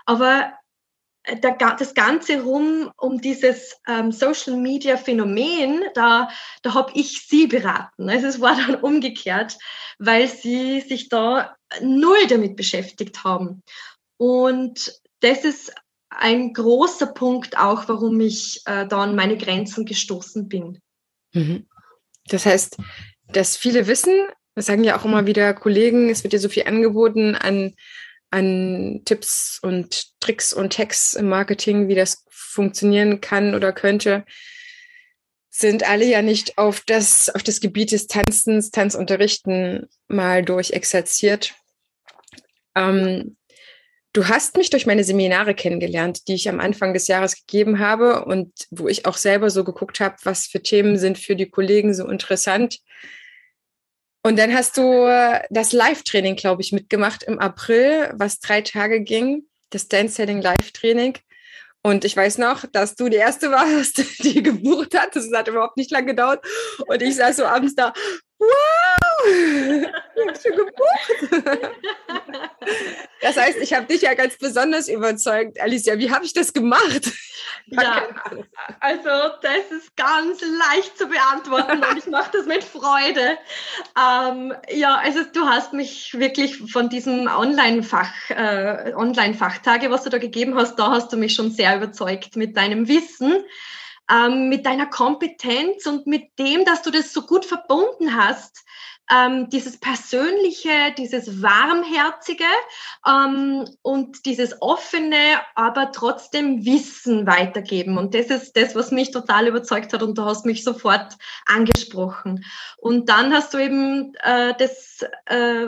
aber 0.06 0.54
der, 1.28 1.56
das 1.78 1.94
Ganze 1.94 2.42
rum 2.42 2.92
um 2.98 3.22
dieses 3.22 3.78
ähm, 3.88 4.12
Social 4.12 4.58
Media 4.58 4.98
Phänomen, 4.98 5.84
da, 5.94 6.30
da 6.62 6.74
habe 6.74 6.92
ich 6.96 7.28
sie 7.28 7.48
beraten. 7.48 8.10
Also 8.10 8.28
es 8.28 8.42
war 8.42 8.56
dann 8.68 8.76
umgekehrt, 8.76 9.58
weil 10.00 10.28
sie 10.28 10.82
sich 10.82 11.10
da 11.10 11.56
null 11.82 12.28
damit 12.28 12.56
beschäftigt 12.56 13.24
haben. 13.24 13.64
Und 14.18 15.00
das 15.22 15.46
ist 15.46 15.74
ein 16.10 16.54
großer 16.54 17.08
Punkt 17.08 17.58
auch, 17.58 17.88
warum 17.88 18.20
ich 18.20 18.62
äh, 18.66 18.88
da 18.88 19.04
an 19.04 19.16
meine 19.16 19.38
Grenzen 19.38 19.86
gestoßen 19.86 20.48
bin. 20.48 20.80
Mhm. 21.34 21.68
Das 22.28 22.46
heißt, 22.46 22.78
dass 23.30 23.58
viele 23.58 23.88
wissen, 23.88 24.14
das 24.56 24.68
sagen 24.68 24.84
ja 24.84 24.98
auch 24.98 25.06
immer 25.06 25.26
wieder 25.26 25.54
Kollegen, 25.54 26.10
es 26.10 26.24
wird 26.24 26.34
ja 26.34 26.40
so 26.40 26.50
viel 26.50 26.68
angeboten 26.68 27.36
an 27.36 27.74
an 28.34 29.02
Tipps 29.06 29.60
und 29.62 30.20
Tricks 30.20 30.54
und 30.54 30.78
Hacks 30.78 31.14
im 31.14 31.30
Marketing, 31.30 31.88
wie 31.88 31.96
das 31.96 32.26
funktionieren 32.30 33.22
kann 33.22 33.54
oder 33.54 33.72
könnte, 33.72 34.26
sind 35.50 35.88
alle 35.88 36.06
ja 36.06 36.24
nicht 36.24 36.58
auf 36.58 36.82
das, 36.82 37.30
auf 37.30 37.44
das 37.44 37.62
Gebiet 37.62 37.92
des 37.92 38.08
Tanzens, 38.08 38.72
Tanzunterrichten 38.72 39.88
mal 40.08 40.44
durchexerziert. 40.44 41.54
Ähm, 42.76 43.38
du 44.14 44.28
hast 44.28 44.58
mich 44.58 44.72
durch 44.72 44.88
meine 44.88 45.04
Seminare 45.04 45.54
kennengelernt, 45.54 46.28
die 46.28 46.34
ich 46.34 46.50
am 46.50 46.60
Anfang 46.60 46.96
des 46.96 47.08
Jahres 47.08 47.36
gegeben 47.36 47.78
habe 47.78 48.26
und 48.26 48.52
wo 48.72 48.88
ich 48.88 49.06
auch 49.06 49.18
selber 49.18 49.52
so 49.52 49.64
geguckt 49.64 50.00
habe, 50.00 50.16
was 50.24 50.48
für 50.48 50.64
Themen 50.64 50.98
sind 50.98 51.20
für 51.20 51.36
die 51.36 51.50
Kollegen 51.50 51.94
so 51.94 52.08
interessant 52.08 52.80
und 54.24 54.40
dann 54.40 54.54
hast 54.54 54.78
du 54.78 55.08
das 55.50 55.74
Live-Training, 55.74 56.38
glaube 56.38 56.62
ich, 56.62 56.72
mitgemacht 56.72 57.24
im 57.24 57.40
April, 57.40 58.14
was 58.16 58.40
drei 58.40 58.62
Tage 58.62 59.02
ging, 59.02 59.48
das 59.70 59.90
Dance-Setting 59.90 60.42
Live-Training. 60.42 61.18
Und 61.82 62.06
ich 62.06 62.16
weiß 62.16 62.38
noch, 62.38 62.66
dass 62.72 62.96
du 62.96 63.10
die 63.10 63.18
erste 63.18 63.52
warst, 63.52 64.02
die 64.24 64.42
gebucht 64.42 64.98
hat. 64.98 65.16
Das 65.16 65.30
hat 65.34 65.50
überhaupt 65.50 65.76
nicht 65.76 65.92
lange 65.92 66.08
gedauert. 66.08 66.44
Und 66.88 67.02
ich 67.02 67.18
saß 67.18 67.36
so 67.36 67.46
abends 67.46 67.76
da, 67.76 67.94
wow, 68.40 69.03
ich 69.26 70.28
habe 70.28 70.40
schon 70.42 70.56
gebucht. 70.56 71.44
Das 73.22 73.38
heißt, 73.38 73.58
ich 73.60 73.74
habe 73.74 73.86
dich 73.86 74.02
ja 74.02 74.14
ganz 74.16 74.38
besonders 74.38 74.90
überzeugt, 74.90 75.60
Alicia. 75.62 75.98
Wie 75.98 76.12
habe 76.12 76.26
ich 76.26 76.34
das 76.34 76.52
gemacht? 76.52 77.12
Ja, 77.68 78.08
also 78.82 79.10
das 79.42 79.72
ist 79.72 79.96
ganz 79.96 80.42
leicht 80.42 80.98
zu 80.98 81.08
beantworten 81.08 81.84
und 81.84 81.98
ich 81.98 82.08
mache 82.08 82.32
das 82.34 82.46
mit 82.46 82.64
Freude. 82.64 83.38
Ähm, 83.98 84.54
ja, 84.70 84.96
also 84.96 85.22
du 85.34 85.46
hast 85.48 85.72
mich 85.72 86.14
wirklich 86.20 86.58
von 86.72 86.90
diesem 86.90 87.28
Online-Fach, 87.28 88.30
äh, 88.30 88.94
Online-Fachtage, 88.94 89.90
was 89.90 90.04
du 90.04 90.10
da 90.10 90.18
gegeben 90.18 90.56
hast, 90.56 90.76
da 90.76 90.92
hast 90.92 91.14
du 91.14 91.18
mich 91.18 91.34
schon 91.34 91.52
sehr 91.52 91.78
überzeugt 91.78 92.36
mit 92.36 92.58
deinem 92.58 92.90
Wissen 92.90 93.46
ähm, 94.12 94.50
mit 94.50 94.66
deiner 94.66 94.88
Kompetenz 94.88 95.86
und 95.86 96.08
mit 96.08 96.38
dem, 96.38 96.66
dass 96.66 96.82
du 96.82 96.92
das 96.92 97.14
so 97.14 97.22
gut 97.26 97.46
verbunden 97.46 98.16
hast, 98.16 98.64
ähm, 99.12 99.50
dieses 99.50 99.80
Persönliche, 99.80 100.94
dieses 100.98 101.42
Warmherzige 101.42 102.46
ähm, 103.08 103.66
und 103.82 104.26
dieses 104.26 104.62
offene, 104.62 105.18
aber 105.56 105.92
trotzdem 105.92 106.66
Wissen 106.66 107.28
weitergeben. 107.28 107.98
Und 107.98 108.14
das 108.14 108.28
ist 108.28 108.56
das, 108.56 108.76
was 108.76 108.92
mich 108.92 109.12
total 109.12 109.48
überzeugt 109.48 109.94
hat 109.94 110.04
und 110.04 110.18
du 110.18 110.24
hast 110.24 110.46
mich 110.46 110.64
sofort 110.64 111.18
angesprochen. 111.46 112.46
Und 112.78 113.10
dann 113.10 113.34
hast 113.34 113.54
du 113.54 113.58
eben 113.58 114.14
äh, 114.24 114.54
das 114.58 115.06
äh, 115.26 115.68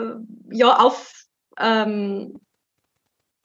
ja 0.50 0.78
auf 0.78 1.24
ähm, 1.58 2.40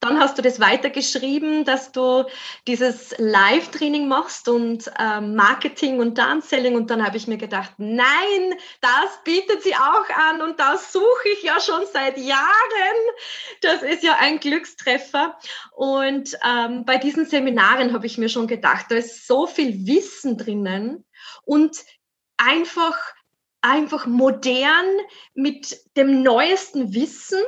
dann 0.02 0.20
hast 0.20 0.36
du 0.38 0.42
das 0.42 0.60
weitergeschrieben, 0.60 1.64
dass 1.64 1.92
du 1.92 2.26
dieses 2.68 3.14
Live-Training 3.20 4.08
machst 4.08 4.50
und 4.50 4.92
äh, 4.98 5.22
Marketing 5.22 6.00
und 6.00 6.18
Dance-Selling. 6.18 6.76
Und 6.76 6.90
dann 6.90 7.06
habe 7.06 7.18
ich 7.18 7.28
mir 7.28 7.38
gedacht, 7.38 7.74
nein, 7.78 8.56
das 8.82 9.24
bietet 9.24 9.62
sie 9.62 9.76
auch 9.76 10.10
an 10.30 10.42
und 10.42 10.60
das 10.60 10.92
suche 10.92 11.30
ich 11.34 11.44
ja 11.44 11.60
schon 11.60 11.84
seit 11.94 12.18
Jahren. 12.18 12.42
Das 13.62 13.84
ist 13.84 14.02
ja 14.02 14.18
ein 14.20 14.40
Glückstreffer. 14.40 15.38
Und 15.72 16.36
ähm, 16.44 16.84
bei 16.84 16.98
diesen 16.98 17.28
Seminaren 17.28 17.94
habe 17.94 18.08
ich 18.08 18.18
mir 18.18 18.30
schon 18.30 18.48
gedacht, 18.48 18.88
da 18.90 18.96
ist 18.96 19.28
so 19.28 19.46
viel 19.46 19.86
Wissen 19.86 20.36
drinnen 20.36 21.06
und 21.44 21.78
einfach, 22.38 22.98
einfach 23.62 24.08
modern 24.08 24.88
mit 25.36 25.80
dem 25.96 26.24
neuesten 26.24 26.96
Wissen 26.96 27.40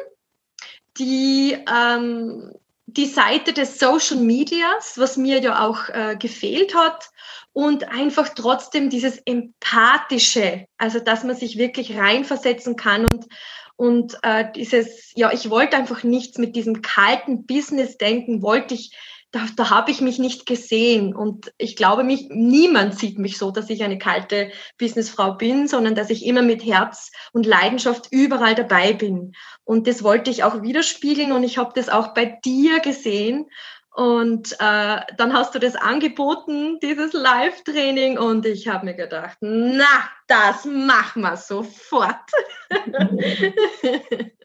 die, 0.97 1.57
ähm, 1.71 2.51
die 2.85 3.07
Seite 3.07 3.53
des 3.53 3.79
Social 3.79 4.17
Medias, 4.17 4.97
was 4.97 5.17
mir 5.17 5.41
ja 5.41 5.65
auch 5.65 5.89
äh, 5.89 6.15
gefehlt 6.17 6.75
hat, 6.75 7.09
und 7.53 7.88
einfach 7.89 8.29
trotzdem 8.29 8.89
dieses 8.89 9.19
Empathische, 9.25 10.65
also 10.77 11.00
dass 11.00 11.23
man 11.23 11.35
sich 11.35 11.57
wirklich 11.57 11.95
reinversetzen 11.95 12.75
kann 12.75 13.05
und, 13.05 13.27
und 13.75 14.17
äh, 14.23 14.45
dieses, 14.55 15.12
ja, 15.15 15.31
ich 15.31 15.50
wollte 15.50 15.77
einfach 15.77 16.03
nichts 16.03 16.39
mit 16.39 16.55
diesem 16.55 16.81
kalten 16.81 17.45
Business 17.45 17.97
denken, 17.97 18.41
wollte 18.41 18.73
ich 18.73 18.97
da, 19.33 19.47
da 19.55 19.71
habe 19.71 19.89
ich 19.89 19.99
mich 19.99 20.19
nicht 20.19 20.45
gesehen. 20.45 21.15
Und 21.15 21.51
ich 21.57 21.75
glaube, 21.75 22.03
mich, 22.03 22.27
niemand 22.29 22.97
sieht 22.97 23.17
mich 23.17 23.39
so, 23.39 23.49
dass 23.49 23.69
ich 23.71 23.83
eine 23.83 23.97
kalte 23.97 24.51
Businessfrau 24.77 25.33
bin, 25.33 25.67
sondern 25.67 25.95
dass 25.95 26.11
ich 26.11 26.25
immer 26.25 26.43
mit 26.43 26.63
Herz 26.63 27.11
und 27.33 27.47
Leidenschaft 27.47 28.07
überall 28.11 28.53
dabei 28.53 28.93
bin. 28.93 29.33
Und 29.63 29.87
das 29.87 30.03
wollte 30.03 30.29
ich 30.29 30.43
auch 30.43 30.61
widerspiegeln 30.61 31.31
und 31.31 31.43
ich 31.43 31.57
habe 31.57 31.71
das 31.75 31.89
auch 31.89 32.13
bei 32.13 32.25
dir 32.45 32.79
gesehen. 32.79 33.49
Und 33.95 34.53
äh, 34.53 35.01
dann 35.17 35.33
hast 35.33 35.55
du 35.55 35.59
das 35.59 35.75
angeboten, 35.75 36.79
dieses 36.79 37.13
Live-Training, 37.13 38.17
und 38.17 38.45
ich 38.45 38.67
habe 38.67 38.85
mir 38.85 38.95
gedacht, 38.95 39.37
na, 39.41 40.09
das 40.27 40.65
machen 40.65 41.21
wir 41.21 41.37
sofort. 41.37 42.15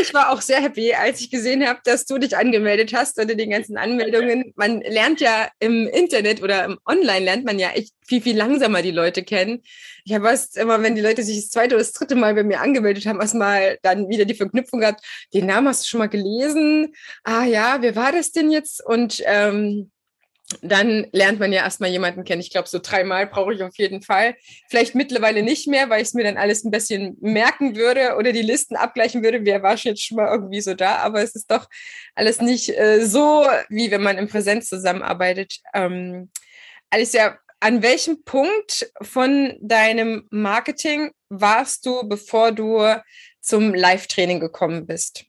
ich 0.00 0.14
war 0.14 0.30
auch 0.30 0.40
sehr 0.40 0.60
happy, 0.60 0.94
als 0.94 1.20
ich 1.20 1.30
gesehen 1.30 1.66
habe, 1.66 1.80
dass 1.84 2.04
du 2.04 2.18
dich 2.18 2.36
angemeldet 2.36 2.92
hast 2.94 3.18
unter 3.18 3.34
den 3.34 3.50
ganzen 3.50 3.76
Anmeldungen. 3.76 4.52
Man 4.56 4.80
lernt 4.80 5.20
ja 5.20 5.48
im 5.58 5.86
Internet 5.86 6.42
oder 6.42 6.64
im 6.64 6.78
Online 6.86 7.24
lernt 7.24 7.44
man 7.44 7.58
ja 7.58 7.70
echt 7.70 7.94
viel, 8.06 8.22
viel 8.22 8.36
langsamer 8.36 8.82
die 8.82 8.90
Leute 8.90 9.22
kennen. 9.22 9.62
Ich 10.04 10.14
habe 10.14 10.28
erst 10.28 10.56
immer, 10.56 10.82
wenn 10.82 10.94
die 10.94 11.00
Leute 11.00 11.22
sich 11.22 11.36
das 11.36 11.50
zweite 11.50 11.74
oder 11.74 11.84
das 11.84 11.92
dritte 11.92 12.14
Mal 12.14 12.34
bei 12.34 12.44
mir 12.44 12.60
angemeldet 12.60 13.06
haben, 13.06 13.20
erstmal 13.20 13.78
dann 13.82 14.08
wieder 14.08 14.24
die 14.24 14.34
Verknüpfung 14.34 14.80
gehabt, 14.80 15.04
den 15.34 15.46
Namen 15.46 15.68
hast 15.68 15.84
du 15.84 15.88
schon 15.88 15.98
mal 15.98 16.08
gelesen. 16.08 16.94
Ah 17.24 17.44
ja, 17.44 17.78
wer 17.80 17.96
war 17.96 18.12
das 18.12 18.32
denn 18.32 18.50
jetzt? 18.50 18.84
Und 18.84 19.22
ähm, 19.24 19.90
dann 20.62 21.06
lernt 21.10 21.40
man 21.40 21.52
ja 21.52 21.64
erstmal 21.64 21.90
jemanden 21.90 22.22
kennen. 22.22 22.40
Ich 22.40 22.50
glaube, 22.50 22.68
so 22.68 22.78
dreimal 22.80 23.26
brauche 23.26 23.52
ich 23.52 23.62
auf 23.64 23.76
jeden 23.78 24.00
Fall. 24.00 24.36
Vielleicht 24.68 24.94
mittlerweile 24.94 25.42
nicht 25.42 25.66
mehr, 25.66 25.90
weil 25.90 26.02
ich 26.02 26.08
es 26.08 26.14
mir 26.14 26.22
dann 26.22 26.36
alles 26.36 26.64
ein 26.64 26.70
bisschen 26.70 27.16
merken 27.20 27.74
würde 27.74 28.14
oder 28.16 28.32
die 28.32 28.42
Listen 28.42 28.76
abgleichen 28.76 29.24
würde, 29.24 29.44
wer 29.44 29.62
war 29.62 29.74
jetzt 29.74 30.04
schon 30.04 30.16
mal 30.16 30.30
irgendwie 30.30 30.60
so 30.60 30.74
da. 30.74 30.98
Aber 30.98 31.20
es 31.20 31.34
ist 31.34 31.50
doch 31.50 31.68
alles 32.14 32.40
nicht 32.40 32.68
äh, 32.68 33.04
so, 33.04 33.44
wie 33.68 33.90
wenn 33.90 34.02
man 34.02 34.18
im 34.18 34.28
Präsenz 34.28 34.68
zusammenarbeitet. 34.68 35.58
Ähm, 35.74 36.30
Alicia, 36.90 37.38
an 37.58 37.82
welchem 37.82 38.22
Punkt 38.22 38.90
von 39.02 39.56
deinem 39.60 40.28
Marketing 40.30 41.10
warst 41.28 41.86
du, 41.86 42.08
bevor 42.08 42.52
du 42.52 43.02
zum 43.40 43.74
Live-Training 43.74 44.38
gekommen 44.38 44.86
bist? 44.86 45.24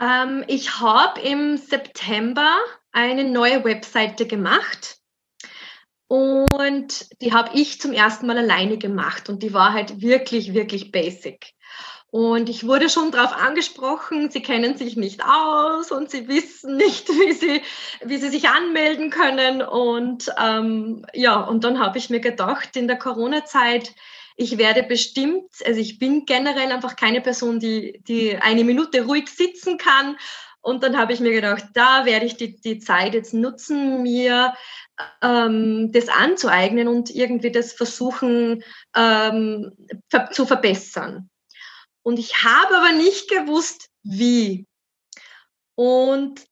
Ähm, 0.00 0.42
ich 0.48 0.80
habe 0.80 1.20
im 1.20 1.56
September 1.56 2.58
eine 2.92 3.24
neue 3.24 3.64
Webseite 3.64 4.26
gemacht 4.26 4.98
und 6.12 7.06
die 7.22 7.32
habe 7.32 7.52
ich 7.54 7.80
zum 7.80 7.94
ersten 7.94 8.26
Mal 8.26 8.36
alleine 8.36 8.76
gemacht 8.76 9.30
und 9.30 9.42
die 9.42 9.54
war 9.54 9.72
halt 9.72 10.02
wirklich, 10.02 10.52
wirklich 10.52 10.92
basic. 10.92 11.54
Und 12.10 12.50
ich 12.50 12.66
wurde 12.66 12.90
schon 12.90 13.10
darauf 13.10 13.34
angesprochen, 13.34 14.30
sie 14.30 14.42
kennen 14.42 14.76
sich 14.76 14.96
nicht 14.96 15.24
aus 15.24 15.90
und 15.90 16.10
sie 16.10 16.28
wissen 16.28 16.76
nicht, 16.76 17.08
wie 17.08 17.32
sie, 17.32 17.62
wie 18.04 18.18
sie 18.18 18.28
sich 18.28 18.50
anmelden 18.50 19.08
können. 19.08 19.62
Und 19.62 20.30
ähm, 20.38 21.06
ja, 21.14 21.40
und 21.40 21.64
dann 21.64 21.78
habe 21.78 21.96
ich 21.96 22.10
mir 22.10 22.20
gedacht, 22.20 22.76
in 22.76 22.88
der 22.88 22.98
Corona-Zeit, 22.98 23.94
ich 24.36 24.58
werde 24.58 24.82
bestimmt, 24.82 25.48
also 25.64 25.80
ich 25.80 25.98
bin 25.98 26.26
generell 26.26 26.70
einfach 26.70 26.96
keine 26.96 27.22
Person, 27.22 27.58
die, 27.58 28.02
die 28.06 28.36
eine 28.36 28.64
Minute 28.64 29.06
ruhig 29.06 29.30
sitzen 29.30 29.78
kann. 29.78 30.18
Und 30.62 30.84
dann 30.84 30.96
habe 30.96 31.12
ich 31.12 31.20
mir 31.20 31.32
gedacht, 31.32 31.64
da 31.74 32.06
werde 32.06 32.24
ich 32.24 32.36
die, 32.36 32.60
die 32.60 32.78
Zeit 32.78 33.14
jetzt 33.14 33.34
nutzen, 33.34 34.02
mir 34.02 34.54
ähm, 35.20 35.90
das 35.92 36.08
anzueignen 36.08 36.86
und 36.86 37.10
irgendwie 37.10 37.50
das 37.50 37.72
versuchen 37.72 38.62
ähm, 38.94 39.72
zu 40.30 40.46
verbessern. 40.46 41.28
Und 42.02 42.18
ich 42.18 42.44
habe 42.44 42.76
aber 42.76 42.92
nicht 42.92 43.28
gewusst, 43.28 43.88
wie. 44.04 44.66
Und 45.74 46.46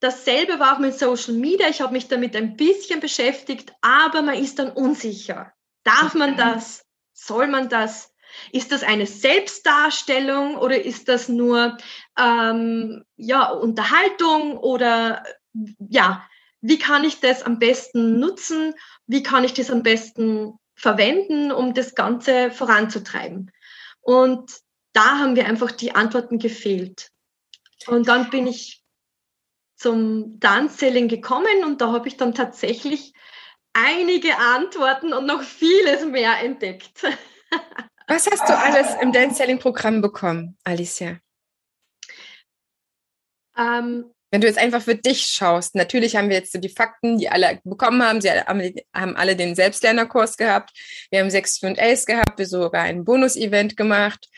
dasselbe 0.00 0.60
war 0.60 0.74
auch 0.76 0.78
mit 0.78 0.98
Social 0.98 1.34
Media. 1.34 1.68
Ich 1.68 1.80
habe 1.80 1.92
mich 1.92 2.06
damit 2.06 2.36
ein 2.36 2.56
bisschen 2.56 3.00
beschäftigt, 3.00 3.72
aber 3.80 4.22
man 4.22 4.36
ist 4.36 4.58
dann 4.58 4.70
unsicher. 4.70 5.52
Darf 5.82 6.14
man 6.14 6.36
das? 6.36 6.84
Soll 7.12 7.48
man 7.48 7.68
das? 7.68 8.12
Ist 8.52 8.72
das 8.72 8.82
eine 8.82 9.06
Selbstdarstellung 9.06 10.56
oder 10.56 10.82
ist 10.82 11.08
das 11.08 11.28
nur 11.28 11.76
ähm, 12.18 13.04
ja, 13.16 13.50
Unterhaltung 13.50 14.56
oder 14.56 15.24
ja, 15.78 16.24
wie 16.60 16.78
kann 16.78 17.04
ich 17.04 17.20
das 17.20 17.42
am 17.42 17.58
besten 17.58 18.18
nutzen? 18.18 18.74
Wie 19.06 19.22
kann 19.22 19.44
ich 19.44 19.54
das 19.54 19.70
am 19.70 19.82
besten 19.82 20.58
verwenden, 20.74 21.52
um 21.52 21.74
das 21.74 21.94
Ganze 21.94 22.50
voranzutreiben? 22.50 23.52
Und 24.00 24.50
da 24.92 25.18
haben 25.18 25.36
wir 25.36 25.46
einfach 25.46 25.72
die 25.72 25.94
Antworten 25.94 26.38
gefehlt. 26.38 27.10
Und 27.86 28.08
dann 28.08 28.30
bin 28.30 28.46
ich 28.46 28.82
zum 29.76 30.40
Dance-Selling 30.40 31.08
gekommen 31.08 31.64
und 31.64 31.80
da 31.80 31.92
habe 31.92 32.08
ich 32.08 32.16
dann 32.16 32.34
tatsächlich 32.34 33.12
einige 33.74 34.38
Antworten 34.38 35.12
und 35.12 35.26
noch 35.26 35.42
vieles 35.42 36.04
mehr 36.04 36.40
entdeckt. 36.42 37.04
Was 38.08 38.28
hast 38.30 38.48
du 38.48 38.56
alles 38.56 38.86
im 39.02 39.12
Dance-Selling-Programm 39.12 40.00
bekommen, 40.00 40.56
Alicia? 40.62 41.18
Ähm, 43.58 44.12
wenn 44.30 44.40
du 44.40 44.46
jetzt 44.46 44.58
einfach 44.58 44.82
für 44.82 44.94
dich 44.94 45.26
schaust, 45.26 45.74
natürlich 45.74 46.14
haben 46.14 46.28
wir 46.28 46.36
jetzt 46.36 46.52
so 46.52 46.58
die 46.58 46.68
Fakten, 46.68 47.18
die 47.18 47.28
alle 47.28 47.60
bekommen 47.64 48.02
haben. 48.02 48.20
Sie 48.20 48.30
haben 48.30 49.16
alle 49.16 49.34
den 49.34 49.56
Selbstlernerkurs 49.56 50.36
gehabt. 50.36 50.70
Wir 51.10 51.20
haben 51.20 51.30
sechs 51.30 51.60
A's 51.64 52.06
gehabt, 52.06 52.38
wir 52.38 52.46
sogar 52.46 52.82
ein 52.82 53.04
Bonus-Event 53.04 53.76
gemacht. 53.76 54.28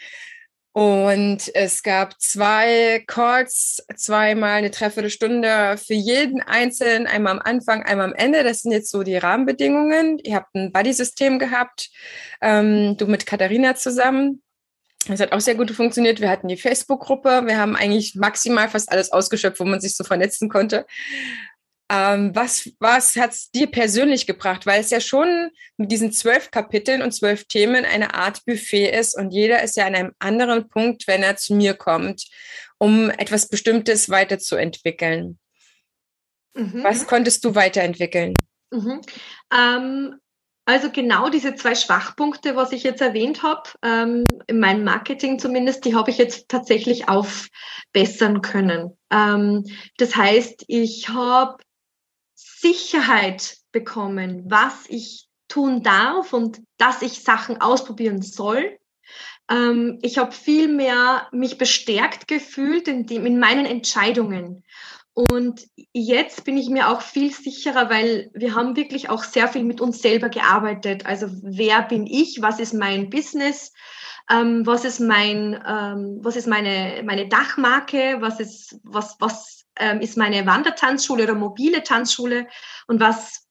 Und 0.78 1.52
es 1.56 1.82
gab 1.82 2.20
zwei 2.20 3.02
Calls, 3.08 3.84
zweimal 3.96 4.58
eine 4.58 4.70
Dreiviertelstunde 4.70 5.76
für 5.76 5.94
jeden 5.94 6.40
Einzelnen, 6.40 7.08
einmal 7.08 7.32
am 7.32 7.42
Anfang, 7.44 7.82
einmal 7.82 8.06
am 8.06 8.14
Ende. 8.14 8.44
Das 8.44 8.60
sind 8.60 8.70
jetzt 8.70 8.92
so 8.92 9.02
die 9.02 9.16
Rahmenbedingungen. 9.16 10.20
Ihr 10.20 10.36
habt 10.36 10.54
ein 10.54 10.70
Buddy-System 10.70 11.40
gehabt, 11.40 11.90
ähm, 12.40 12.96
du 12.96 13.08
mit 13.08 13.26
Katharina 13.26 13.74
zusammen. 13.74 14.40
Das 15.08 15.18
hat 15.18 15.32
auch 15.32 15.40
sehr 15.40 15.56
gut 15.56 15.72
funktioniert. 15.72 16.20
Wir 16.20 16.30
hatten 16.30 16.46
die 16.46 16.56
Facebook-Gruppe. 16.56 17.42
Wir 17.46 17.58
haben 17.58 17.74
eigentlich 17.74 18.14
maximal 18.14 18.68
fast 18.68 18.92
alles 18.92 19.10
ausgeschöpft, 19.10 19.58
wo 19.58 19.64
man 19.64 19.80
sich 19.80 19.96
so 19.96 20.04
vernetzen 20.04 20.48
konnte. 20.48 20.86
Ähm, 21.90 22.34
was 22.34 22.70
was 22.80 23.16
hat 23.16 23.32
es 23.32 23.50
dir 23.50 23.66
persönlich 23.66 24.26
gebracht? 24.26 24.66
Weil 24.66 24.80
es 24.80 24.90
ja 24.90 25.00
schon 25.00 25.50
mit 25.76 25.90
diesen 25.90 26.12
zwölf 26.12 26.50
Kapiteln 26.50 27.00
und 27.00 27.12
zwölf 27.12 27.44
Themen 27.46 27.84
eine 27.84 28.14
Art 28.14 28.44
Buffet 28.44 28.90
ist 28.90 29.16
und 29.16 29.30
jeder 29.30 29.62
ist 29.62 29.76
ja 29.76 29.86
an 29.86 29.94
einem 29.94 30.12
anderen 30.18 30.68
Punkt, 30.68 31.06
wenn 31.06 31.22
er 31.22 31.36
zu 31.36 31.54
mir 31.54 31.74
kommt, 31.74 32.26
um 32.78 33.10
etwas 33.10 33.48
Bestimmtes 33.48 34.10
weiterzuentwickeln. 34.10 35.38
Mhm. 36.54 36.82
Was 36.82 37.06
konntest 37.06 37.44
du 37.44 37.54
weiterentwickeln? 37.54 38.34
Mhm. 38.70 39.00
Ähm, 39.52 40.16
also 40.68 40.90
genau 40.90 41.30
diese 41.30 41.54
zwei 41.54 41.74
Schwachpunkte, 41.74 42.54
was 42.54 42.72
ich 42.72 42.82
jetzt 42.82 43.00
erwähnt 43.00 43.42
habe, 43.42 43.70
ähm, 43.82 44.24
in 44.48 44.60
meinem 44.60 44.84
Marketing 44.84 45.38
zumindest, 45.38 45.86
die 45.86 45.94
habe 45.94 46.10
ich 46.10 46.18
jetzt 46.18 46.50
tatsächlich 46.50 47.08
aufbessern 47.08 48.42
können. 48.42 48.94
Ähm, 49.10 49.64
das 49.96 50.14
heißt, 50.14 50.64
ich 50.66 51.08
habe 51.08 51.56
Sicherheit 52.60 53.56
bekommen, 53.72 54.44
was 54.48 54.86
ich 54.88 55.28
tun 55.48 55.82
darf 55.82 56.32
und 56.32 56.60
dass 56.76 57.02
ich 57.02 57.22
Sachen 57.22 57.60
ausprobieren 57.60 58.22
soll. 58.22 58.78
Ähm, 59.50 59.98
ich 60.02 60.18
habe 60.18 60.32
viel 60.32 60.68
mehr 60.68 61.28
mich 61.32 61.58
bestärkt 61.58 62.28
gefühlt 62.28 62.88
in, 62.88 63.06
dem, 63.06 63.26
in 63.26 63.38
meinen 63.38 63.66
Entscheidungen. 63.66 64.64
Und 65.14 65.66
jetzt 65.92 66.44
bin 66.44 66.56
ich 66.56 66.68
mir 66.68 66.88
auch 66.88 67.00
viel 67.00 67.32
sicherer, 67.32 67.90
weil 67.90 68.30
wir 68.34 68.54
haben 68.54 68.76
wirklich 68.76 69.10
auch 69.10 69.24
sehr 69.24 69.48
viel 69.48 69.64
mit 69.64 69.80
uns 69.80 70.00
selber 70.00 70.28
gearbeitet. 70.28 71.06
Also 71.06 71.26
wer 71.42 71.82
bin 71.82 72.06
ich? 72.06 72.40
Was 72.40 72.60
ist 72.60 72.72
mein 72.72 73.10
Business? 73.10 73.72
Ähm, 74.30 74.64
was 74.64 74.84
ist 74.84 75.00
mein, 75.00 75.60
ähm, 75.66 76.18
was 76.22 76.36
ist 76.36 76.46
meine, 76.46 77.02
meine 77.04 77.26
Dachmarke? 77.26 78.18
Was 78.20 78.38
ist, 78.38 78.78
was, 78.84 79.16
was 79.18 79.57
ähm, 79.78 80.00
ist 80.00 80.16
meine 80.16 80.46
Wandertanzschule 80.46 81.24
oder 81.24 81.34
mobile 81.34 81.82
Tanzschule? 81.82 82.46
Und 82.86 83.00
was, 83.00 83.46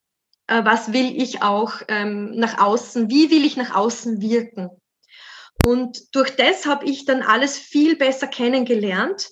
äh, 0.47 0.63
was 0.63 0.93
will 0.93 1.21
ich 1.21 1.41
auch 1.41 1.81
ähm, 1.87 2.31
nach 2.35 2.59
außen? 2.59 3.09
Wie 3.09 3.31
will 3.31 3.45
ich 3.45 3.57
nach 3.57 3.75
außen 3.75 4.21
wirken? 4.21 4.69
Und 5.65 6.15
durch 6.15 6.35
das 6.35 6.65
habe 6.65 6.85
ich 6.85 7.05
dann 7.05 7.21
alles 7.21 7.57
viel 7.57 7.95
besser 7.95 8.27
kennengelernt 8.27 9.29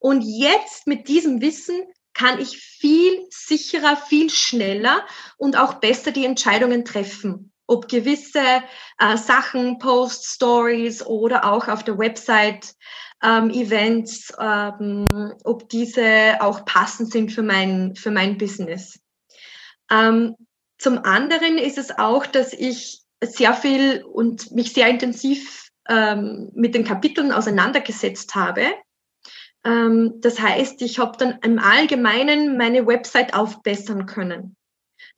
und 0.00 0.22
jetzt 0.22 0.86
mit 0.86 1.08
diesem 1.08 1.40
Wissen 1.42 1.84
kann 2.14 2.40
ich 2.40 2.56
viel 2.56 3.26
sicherer, 3.30 3.96
viel 3.96 4.30
schneller 4.30 5.06
und 5.36 5.56
auch 5.56 5.74
besser 5.74 6.10
die 6.10 6.24
Entscheidungen 6.24 6.84
treffen. 6.84 7.52
Ob 7.66 7.86
gewisse 7.86 8.62
äh, 8.98 9.16
Sachen, 9.16 9.78
Posts, 9.78 10.34
Stories 10.34 11.06
oder 11.06 11.44
auch 11.44 11.68
auf 11.68 11.84
der 11.84 11.98
Website 11.98 12.74
ähm, 13.22 13.50
Events, 13.50 14.32
ähm, 14.40 15.06
ob 15.44 15.68
diese 15.68 16.40
auch 16.40 16.64
passend 16.64 17.12
sind 17.12 17.32
für 17.32 17.42
mein, 17.42 17.94
für 17.96 18.10
mein 18.10 18.38
Business. 18.38 18.98
Ähm, 19.90 20.36
zum 20.78 20.98
anderen 20.98 21.58
ist 21.58 21.78
es 21.78 21.98
auch, 21.98 22.26
dass 22.26 22.52
ich 22.52 23.02
sehr 23.22 23.52
viel 23.54 24.02
und 24.04 24.50
mich 24.52 24.72
sehr 24.72 24.88
intensiv 24.88 25.68
ähm, 25.88 26.50
mit 26.54 26.74
den 26.74 26.84
Kapiteln 26.84 27.32
auseinandergesetzt 27.32 28.34
habe 28.34 28.62
ähm, 29.64 30.20
das 30.20 30.40
heißt, 30.40 30.80
ich 30.82 30.98
habe 30.98 31.16
dann 31.18 31.38
im 31.42 31.58
Allgemeinen 31.58 32.56
meine 32.56 32.86
Website 32.86 33.34
aufbessern 33.34 34.06
können. 34.06 34.56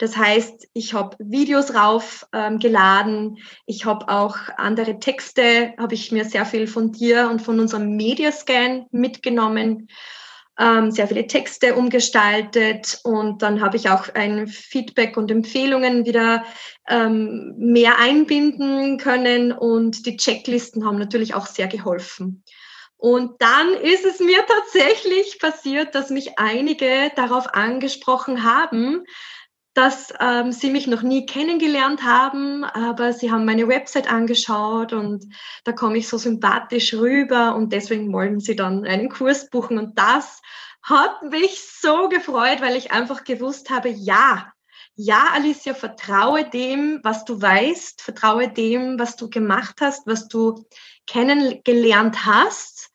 Das 0.03 0.17
heißt, 0.17 0.67
ich 0.73 0.95
habe 0.95 1.17
Videos 1.21 1.77
raufgeladen, 1.77 3.37
ähm, 3.37 3.39
ich 3.67 3.85
habe 3.85 4.09
auch 4.09 4.37
andere 4.57 4.99
Texte, 4.99 5.75
habe 5.79 5.95
ich 5.95 6.11
mir 6.11 6.25
sehr 6.25 6.45
viel 6.45 6.67
von 6.67 6.91
dir 6.91 7.29
und 7.31 7.41
von 7.41 7.61
unserem 7.61 7.95
Mediascan 7.95 8.87
mitgenommen, 8.91 9.87
ähm, 10.59 10.91
sehr 10.91 11.07
viele 11.07 11.29
Texte 11.29 11.77
umgestaltet 11.77 12.99
und 13.05 13.43
dann 13.43 13.61
habe 13.61 13.77
ich 13.77 13.91
auch 13.91 14.13
ein 14.13 14.49
Feedback 14.49 15.17
und 15.17 15.31
Empfehlungen 15.31 16.05
wieder 16.05 16.43
ähm, 16.89 17.55
mehr 17.57 18.01
einbinden 18.01 18.99
können 18.99 19.53
und 19.53 20.05
die 20.05 20.17
Checklisten 20.17 20.85
haben 20.85 20.99
natürlich 20.99 21.35
auch 21.35 21.47
sehr 21.47 21.69
geholfen. 21.69 22.43
Und 22.97 23.41
dann 23.41 23.73
ist 23.75 24.05
es 24.05 24.19
mir 24.19 24.45
tatsächlich 24.47 25.39
passiert, 25.39 25.95
dass 25.95 26.11
mich 26.11 26.41
einige 26.41 27.13
darauf 27.15 27.55
angesprochen 27.55 28.43
haben, 28.43 29.05
dass 29.75 30.13
ähm, 30.21 30.53
sie 30.53 30.71
mich 30.71 30.87
noch 30.87 31.03
nie 31.03 31.25
kennengelernt 31.25 32.03
haben, 32.03 32.65
aber 32.65 33.13
sie 33.13 33.31
haben 33.31 33.47
meine 33.47 33.69
Website 33.69 34.11
angeschaut 34.11 34.93
und 34.93 35.25
da 35.65 35.73
komme 35.73 35.97
ich 35.99 36.09
so 36.09 36.19
sympathisch 36.19 36.93
rüber 36.93 37.55
und 37.55 37.73
deswegen 37.73 38.13
wollen 38.13 38.39
sie 38.41 38.55
dann 38.55 38.85
einen 38.85 39.09
Kurs 39.09 39.49
buchen. 39.49 39.79
Und 39.79 39.99
das 39.99 40.43
hat 40.83 41.23
mich 41.23 41.63
so 41.63 42.09
gefreut, 42.09 42.61
weil 42.61 42.77
ich 42.77 42.93
einfach 42.93 43.25
gewusst 43.25 43.71
habe, 43.71 43.89
ja, 43.89 44.53
ja, 44.95 45.29
Alicia, 45.33 45.73
vertraue 45.73 46.49
dem, 46.51 47.01
was 47.03 47.25
du 47.25 47.41
weißt, 47.41 48.03
vertraue 48.03 48.49
dem, 48.49 48.99
was 48.99 49.17
du 49.17 49.31
gemacht 49.31 49.77
hast, 49.81 50.07
was 50.07 50.29
du 50.29 50.67
kennengelernt 51.07 52.27
hast 52.27 52.91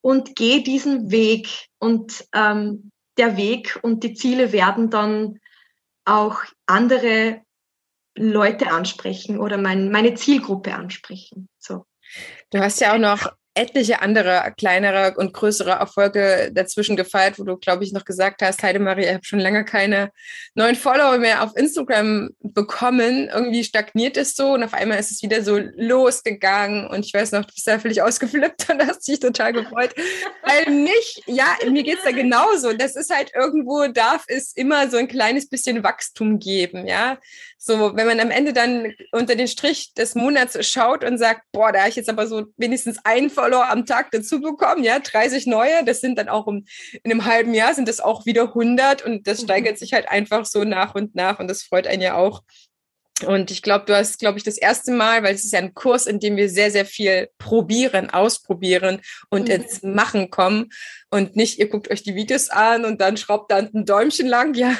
und 0.00 0.36
geh 0.36 0.62
diesen 0.62 1.10
Weg 1.10 1.66
und 1.80 2.24
ähm, 2.34 2.92
der 3.18 3.36
Weg 3.36 3.80
und 3.82 4.04
die 4.04 4.14
Ziele 4.14 4.52
werden 4.52 4.90
dann 4.90 5.40
auch 6.04 6.42
andere 6.66 7.42
Leute 8.16 8.70
ansprechen 8.70 9.38
oder 9.38 9.56
mein, 9.56 9.90
meine 9.90 10.14
Zielgruppe 10.14 10.74
ansprechen. 10.74 11.48
So. 11.58 11.86
Du 12.50 12.58
hast 12.58 12.80
ja 12.80 12.94
auch 12.94 12.98
noch 12.98 13.32
etliche 13.54 14.00
andere 14.00 14.52
kleinere 14.56 15.14
und 15.16 15.32
größere 15.32 15.70
Erfolge 15.70 16.50
dazwischen 16.52 16.96
gefeiert, 16.96 17.38
wo 17.38 17.44
du, 17.44 17.56
glaube 17.56 17.82
ich, 17.82 17.92
noch 17.92 18.04
gesagt 18.04 18.42
hast, 18.42 18.62
Heidemarie, 18.62 19.02
ich 19.02 19.12
habe 19.12 19.24
schon 19.24 19.40
länger 19.40 19.64
keine 19.64 20.12
neuen 20.54 20.76
Follower 20.76 21.18
mehr 21.18 21.42
auf 21.42 21.56
Instagram 21.56 22.30
bekommen. 22.40 23.28
Irgendwie 23.32 23.64
stagniert 23.64 24.16
es 24.16 24.36
so 24.36 24.52
und 24.52 24.62
auf 24.62 24.72
einmal 24.72 24.98
ist 24.98 25.10
es 25.10 25.22
wieder 25.22 25.42
so 25.42 25.58
losgegangen 25.58 26.86
und 26.86 27.04
ich 27.04 27.12
weiß 27.12 27.32
noch, 27.32 27.44
du 27.44 27.52
bist 27.52 27.66
da 27.66 27.78
völlig 27.78 28.02
ausgeflippt 28.02 28.68
und 28.70 28.86
hast 28.86 29.08
dich 29.08 29.18
total 29.18 29.52
gefreut. 29.52 29.94
Weil 30.44 30.72
mich, 30.72 31.22
ja, 31.26 31.56
mir 31.68 31.82
geht's 31.82 32.04
da 32.04 32.12
genauso. 32.12 32.72
Das 32.72 32.94
ist 32.94 33.14
halt 33.14 33.32
irgendwo, 33.34 33.86
darf 33.88 34.24
es 34.28 34.52
immer 34.54 34.88
so 34.88 34.96
ein 34.96 35.08
kleines 35.08 35.48
bisschen 35.48 35.82
Wachstum 35.82 36.38
geben, 36.38 36.86
ja. 36.86 37.18
So, 37.62 37.94
wenn 37.94 38.06
man 38.06 38.20
am 38.20 38.30
Ende 38.30 38.54
dann 38.54 38.94
unter 39.12 39.36
den 39.36 39.46
Strich 39.46 39.92
des 39.92 40.14
Monats 40.14 40.66
schaut 40.66 41.04
und 41.04 41.18
sagt, 41.18 41.42
boah, 41.52 41.72
da 41.72 41.80
habe 41.80 41.90
ich 41.90 41.96
jetzt 41.96 42.08
aber 42.08 42.26
so 42.26 42.46
wenigstens 42.56 42.98
einen 43.04 43.28
Follower 43.28 43.68
am 43.68 43.84
Tag 43.84 44.10
dazu 44.12 44.40
bekommen, 44.40 44.82
ja, 44.82 44.98
30 44.98 45.46
neue, 45.46 45.84
das 45.84 46.00
sind 46.00 46.16
dann 46.16 46.30
auch 46.30 46.46
um, 46.46 46.64
in 47.02 47.12
einem 47.12 47.26
halben 47.26 47.52
Jahr 47.52 47.74
sind 47.74 47.86
das 47.86 48.00
auch 48.00 48.24
wieder 48.24 48.44
100 48.44 49.04
und 49.04 49.26
das 49.26 49.42
mhm. 49.42 49.44
steigert 49.44 49.78
sich 49.78 49.92
halt 49.92 50.08
einfach 50.08 50.46
so 50.46 50.64
nach 50.64 50.94
und 50.94 51.14
nach 51.14 51.38
und 51.38 51.48
das 51.48 51.62
freut 51.62 51.86
einen 51.86 52.00
ja 52.00 52.16
auch. 52.16 52.40
Und 53.24 53.50
ich 53.50 53.62
glaube, 53.62 53.84
du 53.86 53.96
hast, 53.96 54.18
glaube 54.18 54.38
ich, 54.38 54.44
das 54.44 54.58
erste 54.58 54.92
Mal, 54.92 55.22
weil 55.22 55.34
es 55.34 55.44
ist 55.44 55.52
ja 55.52 55.58
ein 55.58 55.74
Kurs, 55.74 56.06
in 56.06 56.20
dem 56.20 56.36
wir 56.36 56.48
sehr, 56.48 56.70
sehr 56.70 56.84
viel 56.84 57.28
probieren, 57.38 58.10
ausprobieren 58.10 59.00
und 59.28 59.48
mhm. 59.48 59.54
ins 59.54 59.82
Machen 59.82 60.30
kommen. 60.30 60.70
Und 61.10 61.34
nicht, 61.34 61.58
ihr 61.58 61.68
guckt 61.68 61.90
euch 61.90 62.02
die 62.02 62.14
Videos 62.14 62.50
an 62.50 62.84
und 62.84 63.00
dann 63.00 63.16
schraubt 63.16 63.50
dann 63.50 63.68
ein 63.74 63.84
Däumchen 63.84 64.28
lang, 64.28 64.54
ja, 64.54 64.76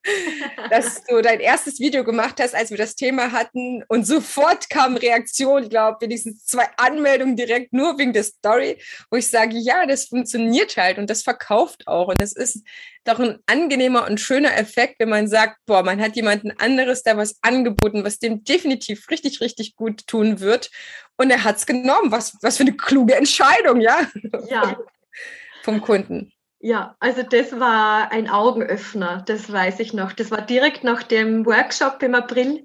dass 0.70 1.02
du 1.04 1.20
dein 1.22 1.40
erstes 1.40 1.80
Video 1.80 2.04
gemacht 2.04 2.40
hast, 2.40 2.54
als 2.54 2.70
wir 2.70 2.78
das 2.78 2.94
Thema 2.94 3.32
hatten 3.32 3.82
und 3.88 4.06
sofort 4.06 4.70
kam 4.70 4.96
Reaktion, 4.96 5.64
ich 5.64 5.70
glaube, 5.70 5.98
wenigstens 6.00 6.44
zwei 6.46 6.68
Anmeldungen 6.76 7.34
direkt 7.34 7.72
nur 7.72 7.98
wegen 7.98 8.12
der 8.12 8.22
Story, 8.22 8.80
wo 9.10 9.16
ich 9.16 9.28
sage, 9.28 9.56
ja, 9.58 9.86
das 9.86 10.06
funktioniert 10.06 10.76
halt 10.76 10.98
und 10.98 11.10
das 11.10 11.22
verkauft 11.22 11.88
auch. 11.88 12.08
Und 12.08 12.20
das 12.20 12.32
ist 12.32 12.62
doch 13.04 13.18
ein 13.18 13.38
angenehmer 13.46 14.06
und 14.08 14.20
schöner 14.20 14.56
Effekt, 14.56 15.00
wenn 15.00 15.08
man 15.08 15.28
sagt, 15.28 15.58
boah, 15.66 15.82
man 15.82 16.00
hat 16.00 16.16
jemanden 16.16 16.52
anderes 16.58 17.02
da 17.02 17.16
was 17.16 17.36
angeboten, 17.42 18.04
was 18.04 18.18
dem 18.18 18.44
definitiv 18.44 19.08
richtig, 19.10 19.40
richtig 19.40 19.76
gut 19.76 20.06
tun 20.06 20.40
wird 20.40 20.70
und 21.16 21.30
er 21.30 21.44
hat's 21.44 21.66
genommen. 21.66 22.12
Was, 22.12 22.36
was 22.42 22.56
für 22.56 22.62
eine 22.62 22.76
kluge 22.76 23.14
Entscheidung, 23.14 23.80
ja? 23.80 24.06
Ja, 24.48 24.76
vom 25.62 25.80
Kunden. 25.80 26.32
Ja, 26.64 26.94
also 27.00 27.24
das 27.24 27.58
war 27.58 28.12
ein 28.12 28.30
Augenöffner, 28.30 29.24
das 29.26 29.50
weiß 29.50 29.80
ich 29.80 29.92
noch. 29.92 30.12
Das 30.12 30.30
war 30.30 30.42
direkt 30.42 30.84
nach 30.84 31.02
dem 31.02 31.44
Workshop 31.44 32.00
im 32.04 32.14
April 32.14 32.64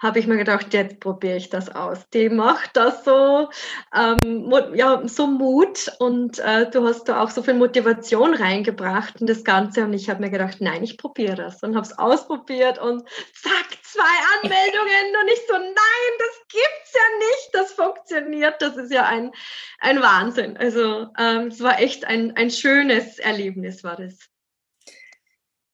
habe 0.00 0.18
ich 0.18 0.26
mir 0.26 0.38
gedacht, 0.38 0.72
jetzt 0.72 0.98
probiere 0.98 1.36
ich 1.36 1.50
das 1.50 1.68
aus. 1.74 2.08
Die 2.14 2.30
macht 2.30 2.76
das 2.76 3.04
so, 3.04 3.50
ähm, 3.94 4.50
ja, 4.74 5.06
so 5.06 5.26
Mut 5.26 5.92
und 5.98 6.38
äh, 6.38 6.70
du 6.70 6.86
hast 6.86 7.04
da 7.04 7.22
auch 7.22 7.30
so 7.30 7.42
viel 7.42 7.54
Motivation 7.54 8.34
reingebracht 8.34 9.20
in 9.20 9.26
das 9.26 9.44
Ganze 9.44 9.84
und 9.84 9.92
ich 9.92 10.08
habe 10.08 10.22
mir 10.22 10.30
gedacht, 10.30 10.56
nein, 10.60 10.82
ich 10.82 10.96
probiere 10.96 11.36
das 11.36 11.62
und 11.62 11.76
habe 11.76 11.86
es 11.86 11.98
ausprobiert 11.98 12.78
und 12.78 13.06
zack, 13.34 13.66
zwei 13.82 14.02
Anmeldungen 14.40 15.16
und 15.20 15.28
ich 15.28 15.40
so, 15.46 15.54
nein, 15.54 16.12
das 16.18 16.48
gibt's 16.48 16.94
ja 16.94 17.18
nicht, 17.18 17.50
das 17.52 17.72
funktioniert, 17.72 18.62
das 18.62 18.76
ist 18.76 18.92
ja 18.92 19.04
ein, 19.04 19.32
ein 19.80 20.00
Wahnsinn. 20.00 20.56
Also 20.56 21.08
ähm, 21.18 21.48
es 21.48 21.62
war 21.62 21.78
echt 21.78 22.06
ein, 22.06 22.36
ein 22.36 22.50
schönes 22.50 23.18
Erlebnis, 23.18 23.84
war 23.84 23.96
das. 23.96 24.18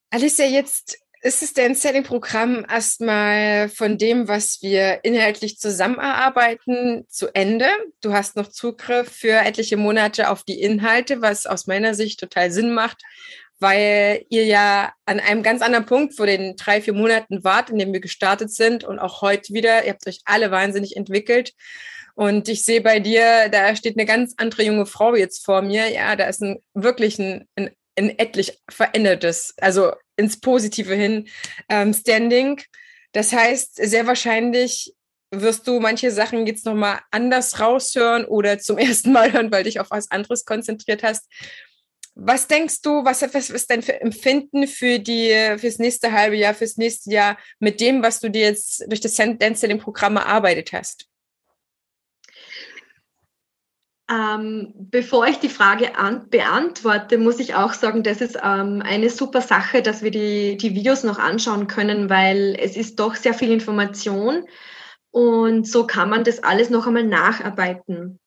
Alicia, 0.09 0.45
jetzt 0.45 1.06
ist 1.21 1.41
es 1.41 1.53
denn 1.53 1.75
Selling-Programm 1.75 2.65
erstmal 2.69 3.69
von 3.69 3.97
dem, 3.97 4.27
was 4.27 4.59
wir 4.61 5.03
inhaltlich 5.03 5.57
zusammenarbeiten, 5.57 7.05
zu 7.09 7.33
Ende? 7.33 7.67
Du 8.01 8.13
hast 8.13 8.35
noch 8.35 8.47
Zugriff 8.49 9.09
für 9.09 9.39
etliche 9.39 9.77
Monate 9.77 10.29
auf 10.29 10.43
die 10.43 10.61
Inhalte, 10.61 11.21
was 11.21 11.45
aus 11.45 11.67
meiner 11.67 11.93
Sicht 11.93 12.19
total 12.19 12.51
Sinn 12.51 12.73
macht, 12.73 13.01
weil 13.59 14.25
ihr 14.29 14.45
ja 14.45 14.93
an 15.05 15.19
einem 15.19 15.43
ganz 15.43 15.61
anderen 15.61 15.85
Punkt 15.85 16.15
vor 16.15 16.27
den 16.27 16.55
drei, 16.55 16.81
vier 16.81 16.93
Monaten 16.93 17.43
wart, 17.43 17.69
in 17.69 17.79
dem 17.79 17.93
wir 17.93 17.99
gestartet 17.99 18.51
sind 18.51 18.83
und 18.83 18.99
auch 18.99 19.21
heute 19.21 19.53
wieder. 19.53 19.85
Ihr 19.85 19.93
habt 19.93 20.07
euch 20.07 20.21
alle 20.25 20.51
wahnsinnig 20.51 20.95
entwickelt. 20.95 21.53
Und 22.13 22.49
ich 22.49 22.65
sehe 22.65 22.81
bei 22.81 22.99
dir, 22.99 23.49
da 23.49 23.75
steht 23.75 23.97
eine 23.97 24.05
ganz 24.05 24.33
andere 24.37 24.63
junge 24.63 24.87
Frau 24.87 25.15
jetzt 25.15 25.45
vor 25.45 25.61
mir. 25.61 25.89
Ja, 25.89 26.15
da 26.15 26.25
ist 26.25 26.41
ein, 26.41 26.59
wirklich 26.73 27.19
ein, 27.19 27.47
ein, 27.55 27.71
ein 27.95 28.17
etlich 28.17 28.59
verändertes, 28.69 29.53
also 29.59 29.91
ins 30.17 30.39
Positive 30.39 30.93
hin 30.93 31.27
ähm, 31.69 31.93
Standing. 31.93 32.61
Das 33.13 33.31
heißt, 33.31 33.75
sehr 33.75 34.05
wahrscheinlich 34.07 34.93
wirst 35.31 35.67
du 35.67 35.79
manche 35.79 36.11
Sachen 36.11 36.47
jetzt 36.47 36.65
nochmal 36.65 36.99
anders 37.11 37.59
raushören 37.59 38.25
oder 38.25 38.59
zum 38.59 38.77
ersten 38.77 39.11
Mal 39.11 39.31
hören, 39.31 39.51
weil 39.51 39.63
dich 39.63 39.79
auf 39.79 39.91
was 39.91 40.11
anderes 40.11 40.45
konzentriert 40.45 41.03
hast. 41.03 41.25
Was 42.19 42.47
denkst 42.47 42.81
du, 42.81 43.05
was, 43.05 43.21
was 43.21 43.51
ist 43.51 43.69
dein 43.69 43.83
Empfinden 43.83 44.67
für 44.67 44.97
die, 44.97 45.55
fürs 45.57 45.77
nächste 45.77 46.11
halbe 46.11 46.35
Jahr, 46.35 46.55
fürs 46.55 46.77
nächste 46.77 47.11
Jahr 47.11 47.37
mit 47.59 47.79
dem, 47.79 48.01
was 48.01 48.19
du 48.19 48.29
dir 48.31 48.41
jetzt 48.41 48.85
durch 48.87 49.01
das 49.01 49.15
Dance 49.15 49.67
Programm 49.77 50.15
erarbeitet 50.15 50.73
hast? 50.73 51.05
Ähm, 54.09 54.73
bevor 54.73 55.27
ich 55.27 55.39
die 55.39 55.49
Frage 55.49 55.97
an, 55.97 56.29
beantworte, 56.29 57.17
muss 57.17 57.39
ich 57.39 57.55
auch 57.55 57.73
sagen, 57.73 58.03
das 58.03 58.21
ist 58.21 58.37
ähm, 58.41 58.81
eine 58.85 59.09
super 59.09 59.41
Sache, 59.41 59.81
dass 59.81 60.01
wir 60.01 60.11
die, 60.11 60.55
die 60.55 60.75
Videos 60.75 61.03
noch 61.03 61.19
anschauen 61.19 61.67
können, 61.67 62.09
weil 62.09 62.55
es 62.57 62.77
ist 62.77 62.99
doch 62.99 63.15
sehr 63.15 63.33
viel 63.33 63.51
Information 63.51 64.45
und 65.11 65.67
so 65.67 65.85
kann 65.85 66.09
man 66.09 66.23
das 66.23 66.43
alles 66.43 66.69
noch 66.69 66.87
einmal 66.87 67.03
nacharbeiten. 67.03 68.19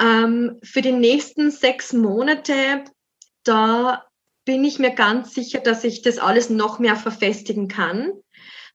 Ähm, 0.00 0.58
für 0.62 0.82
die 0.82 0.92
nächsten 0.92 1.50
sechs 1.50 1.94
Monate, 1.94 2.84
da 3.42 4.04
bin 4.44 4.64
ich 4.64 4.78
mir 4.78 4.94
ganz 4.94 5.34
sicher, 5.34 5.60
dass 5.60 5.82
ich 5.84 6.02
das 6.02 6.18
alles 6.18 6.50
noch 6.50 6.78
mehr 6.78 6.96
verfestigen 6.96 7.68
kann, 7.68 8.12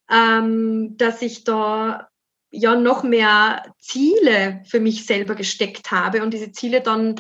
ähm, 0.10 0.98
dass 0.98 1.22
ich 1.22 1.44
da 1.44 2.11
ja 2.52 2.76
noch 2.76 3.04
mehr 3.04 3.74
Ziele 3.80 4.62
für 4.68 4.80
mich 4.80 5.06
selber 5.06 5.36
gesteckt 5.36 5.92
habe 5.92 6.22
und 6.22 6.34
diese 6.34 6.52
Ziele 6.52 6.82
dann 6.82 7.16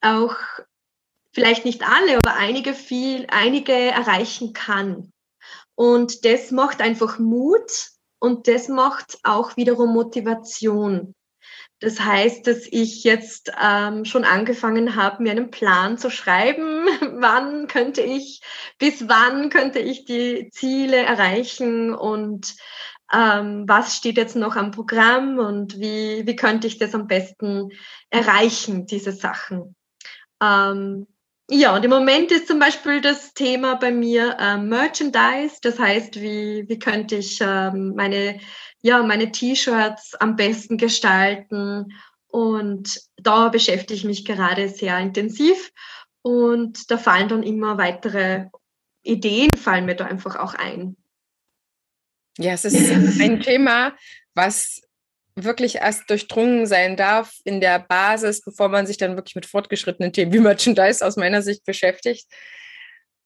auch 0.00 0.36
vielleicht 1.32 1.64
nicht 1.64 1.82
alle, 1.82 2.16
aber 2.16 2.36
einige 2.36 2.72
viel, 2.72 3.26
einige 3.28 3.72
erreichen 3.72 4.52
kann. 4.52 5.12
Und 5.74 6.24
das 6.24 6.50
macht 6.50 6.80
einfach 6.80 7.18
Mut 7.18 7.90
und 8.18 8.48
das 8.48 8.68
macht 8.68 9.18
auch 9.22 9.56
wiederum 9.56 9.92
Motivation. 9.92 11.14
Das 11.80 12.00
heißt, 12.00 12.46
dass 12.46 12.66
ich 12.70 13.04
jetzt 13.04 13.52
ähm, 13.62 14.06
schon 14.06 14.24
angefangen 14.24 14.96
habe, 14.96 15.22
mir 15.22 15.32
einen 15.32 15.50
Plan 15.50 15.98
zu 15.98 16.10
schreiben, 16.10 16.86
wann 17.20 17.66
könnte 17.66 18.00
ich, 18.00 18.40
bis 18.78 19.08
wann 19.08 19.50
könnte 19.50 19.78
ich 19.78 20.06
die 20.06 20.48
Ziele 20.50 20.96
erreichen 20.96 21.94
und 21.94 22.54
ähm, 23.12 23.64
was 23.66 23.96
steht 23.96 24.16
jetzt 24.16 24.36
noch 24.36 24.56
am 24.56 24.70
Programm 24.70 25.38
und 25.38 25.78
wie, 25.78 26.26
wie 26.26 26.36
könnte 26.36 26.66
ich 26.66 26.78
das 26.78 26.94
am 26.94 27.06
besten 27.06 27.70
erreichen, 28.10 28.86
diese 28.86 29.12
Sachen. 29.12 29.76
Ähm, 30.42 31.06
ja, 31.48 31.76
und 31.76 31.84
im 31.84 31.90
Moment 31.90 32.32
ist 32.32 32.48
zum 32.48 32.58
Beispiel 32.58 33.00
das 33.00 33.32
Thema 33.32 33.76
bei 33.76 33.92
mir 33.92 34.36
äh, 34.40 34.56
Merchandise. 34.56 35.58
Das 35.62 35.78
heißt, 35.78 36.20
wie, 36.20 36.64
wie 36.68 36.78
könnte 36.78 37.16
ich 37.16 37.38
ähm, 37.40 37.94
meine, 37.94 38.40
ja, 38.82 39.02
meine 39.04 39.30
T-Shirts 39.30 40.16
am 40.16 40.34
besten 40.34 40.76
gestalten? 40.76 41.92
Und 42.26 43.00
da 43.16 43.48
beschäftige 43.48 43.94
ich 43.94 44.04
mich 44.04 44.24
gerade 44.24 44.68
sehr 44.68 44.98
intensiv. 44.98 45.70
Und 46.22 46.90
da 46.90 46.98
fallen 46.98 47.28
dann 47.28 47.44
immer 47.44 47.78
weitere 47.78 48.46
Ideen, 49.02 49.50
fallen 49.56 49.86
mir 49.86 49.94
da 49.94 50.06
einfach 50.06 50.34
auch 50.34 50.54
ein. 50.54 50.96
Ja, 52.38 52.52
es 52.52 52.64
ist 52.64 53.20
ein 53.20 53.40
Thema, 53.42 53.96
was 54.34 54.82
wirklich 55.36 55.76
erst 55.76 56.08
durchdrungen 56.08 56.66
sein 56.66 56.96
darf 56.96 57.34
in 57.44 57.60
der 57.60 57.78
Basis, 57.78 58.40
bevor 58.40 58.68
man 58.68 58.86
sich 58.86 58.96
dann 58.96 59.16
wirklich 59.16 59.34
mit 59.34 59.46
fortgeschrittenen 59.46 60.12
Themen 60.12 60.32
wie 60.32 60.40
Merchandise 60.40 61.04
aus 61.04 61.16
meiner 61.16 61.42
Sicht 61.42 61.64
beschäftigt. 61.64 62.26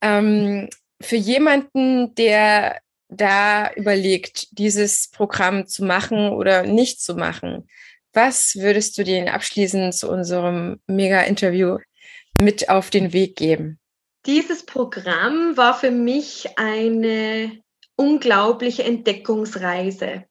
Ähm, 0.02 0.68
für 1.00 1.16
jemanden, 1.16 2.14
der 2.16 2.80
da 3.08 3.72
überlegt, 3.72 4.46
dieses 4.58 5.08
Programm 5.10 5.66
zu 5.66 5.84
machen 5.84 6.30
oder 6.30 6.64
nicht 6.64 7.00
zu 7.00 7.14
machen, 7.14 7.68
was 8.12 8.56
würdest 8.56 8.98
du 8.98 9.04
dir 9.04 9.32
abschließend 9.32 9.94
zu 9.94 10.10
unserem 10.10 10.80
Mega-Interview 10.86 11.78
mit 12.40 12.68
auf 12.68 12.90
den 12.90 13.12
Weg 13.12 13.36
geben? 13.36 13.78
Dieses 14.26 14.66
Programm 14.66 15.56
war 15.56 15.78
für 15.78 15.90
mich 15.90 16.48
eine 16.56 17.60
unglaubliche 18.00 18.82
Entdeckungsreise. 18.82 20.24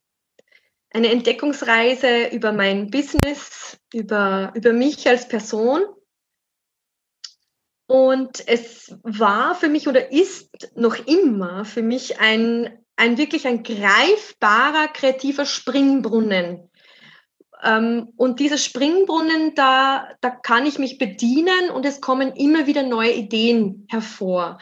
Eine 0.92 1.12
Entdeckungsreise 1.12 2.30
über 2.32 2.52
mein 2.52 2.90
Business, 2.90 3.78
über, 3.94 4.52
über 4.56 4.74
mich 4.74 5.08
als 5.08 5.28
Person. 5.28 5.84
Und 7.86 8.48
es 8.48 8.96
war 9.04 9.54
für 9.54 9.70
mich 9.70 9.88
oder 9.88 10.12
ist 10.12 10.72
noch 10.76 10.96
immer 11.06 11.64
für 11.64 11.84
mich 11.84 12.20
ein, 12.20 12.84
ein 12.96 13.20
wirklich 13.20 13.46
ein 13.46 13.62
greifbarer 13.62 14.88
kreativer 14.88 15.46
Springbrunnen, 15.46 16.70
Ähm, 17.62 18.14
und 18.16 18.40
dieser 18.40 18.58
Springbrunnen, 18.58 19.54
da, 19.54 20.08
da 20.22 20.30
kann 20.30 20.66
ich 20.66 20.80
mich 20.80 20.98
bedienen 20.98 21.70
und 21.74 21.86
es 21.86 22.00
kommen 22.00 22.32
immer 22.32 22.68
wieder 22.68 22.84
neue 22.84 23.12
Ideen 23.14 23.86
hervor. 23.90 24.60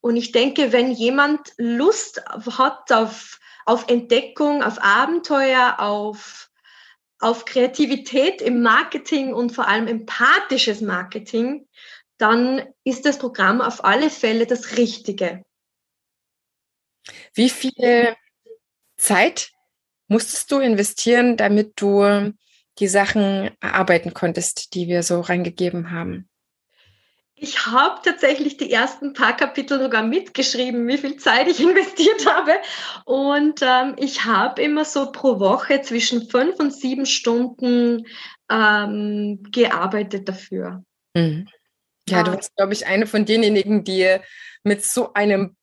Und 0.00 0.16
ich 0.16 0.32
denke, 0.32 0.72
wenn 0.72 0.92
jemand 0.92 1.52
Lust 1.58 2.22
hat 2.26 2.90
auf, 2.90 3.38
auf 3.66 3.88
Entdeckung, 3.88 4.62
auf 4.62 4.82
Abenteuer, 4.82 5.76
auf, 5.78 6.50
auf 7.18 7.44
Kreativität 7.44 8.40
im 8.40 8.62
Marketing 8.62 9.34
und 9.34 9.50
vor 9.50 9.68
allem 9.68 9.86
empathisches 9.86 10.80
Marketing, 10.80 11.68
dann 12.16 12.66
ist 12.84 13.04
das 13.04 13.18
Programm 13.18 13.60
auf 13.60 13.84
alle 13.84 14.10
Fälle 14.10 14.46
das 14.46 14.76
Richtige. 14.76 15.42
Wie 17.34 17.50
viel 17.50 18.16
Zeit 18.96 19.50
musstest 20.08 20.50
du 20.50 20.58
investieren, 20.58 21.36
damit 21.36 21.72
du 21.76 22.32
die 22.78 22.88
Sachen 22.88 23.50
erarbeiten 23.60 24.14
konntest, 24.14 24.74
die 24.74 24.88
wir 24.88 25.02
so 25.02 25.20
reingegeben 25.20 25.90
haben? 25.90 26.29
Ich 27.42 27.66
habe 27.66 28.00
tatsächlich 28.04 28.58
die 28.58 28.70
ersten 28.70 29.14
paar 29.14 29.34
Kapitel 29.34 29.80
sogar 29.80 30.02
mitgeschrieben, 30.02 30.86
wie 30.86 30.98
viel 30.98 31.16
Zeit 31.16 31.48
ich 31.48 31.58
investiert 31.60 32.26
habe. 32.26 32.52
Und 33.06 33.60
ähm, 33.62 33.94
ich 33.96 34.26
habe 34.26 34.60
immer 34.60 34.84
so 34.84 35.10
pro 35.10 35.40
Woche 35.40 35.80
zwischen 35.80 36.28
fünf 36.28 36.60
und 36.60 36.72
sieben 36.72 37.06
Stunden 37.06 38.06
ähm, 38.50 39.42
gearbeitet 39.50 40.28
dafür. 40.28 40.84
Mhm. 41.14 41.48
Ja, 42.08 42.22
du 42.22 42.32
warst, 42.32 42.54
glaube 42.56 42.74
ich, 42.74 42.86
eine 42.86 43.06
von 43.06 43.24
denjenigen, 43.24 43.84
die 43.84 44.18
mit 44.62 44.84
so 44.84 45.14
einem 45.14 45.56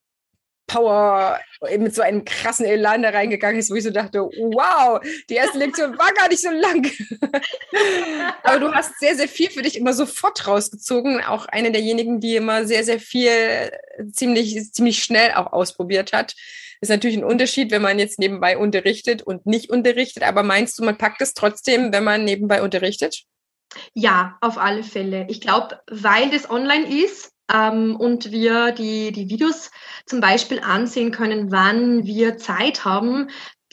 Power, 0.68 1.40
mit 1.78 1.94
so 1.94 2.02
einem 2.02 2.24
krassen 2.24 2.64
Elan 2.64 3.02
da 3.02 3.10
reingegangen 3.10 3.58
ist, 3.58 3.70
wo 3.70 3.74
ich 3.74 3.82
so 3.82 3.90
dachte, 3.90 4.20
wow, 4.20 5.00
die 5.28 5.34
erste 5.34 5.58
Lektion 5.58 5.98
war 5.98 6.12
gar 6.12 6.28
nicht 6.28 6.42
so 6.42 6.50
lang. 6.50 6.86
Aber 8.44 8.60
du 8.60 8.72
hast 8.72 8.98
sehr, 9.00 9.16
sehr 9.16 9.26
viel 9.26 9.50
für 9.50 9.62
dich 9.62 9.76
immer 9.76 9.94
sofort 9.94 10.46
rausgezogen. 10.46 11.24
Auch 11.24 11.46
eine 11.46 11.72
derjenigen, 11.72 12.20
die 12.20 12.36
immer 12.36 12.66
sehr, 12.66 12.84
sehr 12.84 13.00
viel 13.00 13.72
ziemlich, 14.12 14.72
ziemlich 14.72 15.02
schnell 15.02 15.32
auch 15.32 15.52
ausprobiert 15.52 16.12
hat. 16.12 16.34
Ist 16.80 16.90
natürlich 16.90 17.16
ein 17.16 17.24
Unterschied, 17.24 17.72
wenn 17.72 17.82
man 17.82 17.98
jetzt 17.98 18.20
nebenbei 18.20 18.56
unterrichtet 18.56 19.22
und 19.22 19.46
nicht 19.46 19.70
unterrichtet. 19.70 20.22
Aber 20.22 20.44
meinst 20.44 20.78
du, 20.78 20.84
man 20.84 20.98
packt 20.98 21.20
es 21.22 21.34
trotzdem, 21.34 21.92
wenn 21.92 22.04
man 22.04 22.24
nebenbei 22.24 22.62
unterrichtet? 22.62 23.24
Ja, 23.94 24.38
auf 24.40 24.58
alle 24.58 24.84
Fälle. 24.84 25.26
Ich 25.28 25.40
glaube, 25.40 25.80
weil 25.90 26.30
das 26.30 26.48
online 26.48 27.02
ist, 27.04 27.32
ähm, 27.52 27.96
und 27.96 28.30
wir 28.30 28.72
die, 28.72 29.12
die 29.12 29.28
Videos 29.28 29.70
zum 30.06 30.20
Beispiel 30.20 30.60
ansehen 30.60 31.10
können, 31.10 31.50
wann 31.50 32.04
wir 32.04 32.38
Zeit 32.38 32.84
haben. 32.84 33.28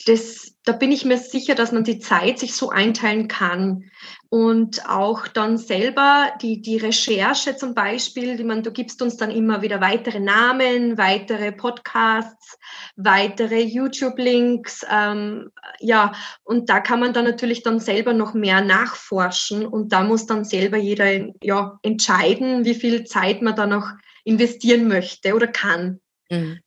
Das, 0.06 0.54
da 0.66 0.74
bin 0.74 0.92
ich 0.92 1.06
mir 1.06 1.18
sicher, 1.18 1.56
dass 1.56 1.72
man 1.72 1.86
die 1.86 2.00
Zeit 2.00 2.40
sich 2.40 2.54
so 2.54 2.70
einteilen 2.70 3.30
kann 3.30 3.90
und 4.30 4.86
auch 4.90 5.30
dann 5.30 5.58
selber 5.58 6.34
die, 6.42 6.62
die 6.62 6.76
Recherche 6.76 7.56
zum 7.56 7.74
Beispiel, 7.74 8.36
die 8.36 8.44
man, 8.44 8.64
du 8.64 8.72
gibst 8.72 9.02
uns 9.02 9.16
dann 9.16 9.32
immer 9.32 9.62
wieder 9.62 9.80
weitere 9.80 10.20
Namen, 10.20 10.98
weitere 10.98 11.54
Podcasts, 11.54 12.58
weitere 12.98 13.62
YouTube-Links, 13.62 14.86
ähm, 14.92 15.52
ja, 15.80 16.12
und 16.44 16.70
da 16.70 16.82
kann 16.82 17.00
man 17.00 17.14
dann 17.14 17.24
natürlich 17.24 17.64
dann 17.64 17.80
selber 17.80 18.12
noch 18.12 18.34
mehr 18.34 18.60
nachforschen 18.62 19.66
und 19.66 19.94
da 19.94 20.04
muss 20.04 20.26
dann 20.26 20.44
selber 20.44 20.78
jeder 20.78 21.30
ja, 21.42 21.80
entscheiden, 21.84 22.66
wie 22.66 22.76
viel 22.76 23.06
Zeit 23.06 23.42
man 23.42 23.56
da 23.56 23.66
noch 23.66 23.92
investieren 24.26 24.90
möchte 24.90 25.36
oder 25.36 25.48
kann. 25.48 26.02
Mhm. 26.30 26.60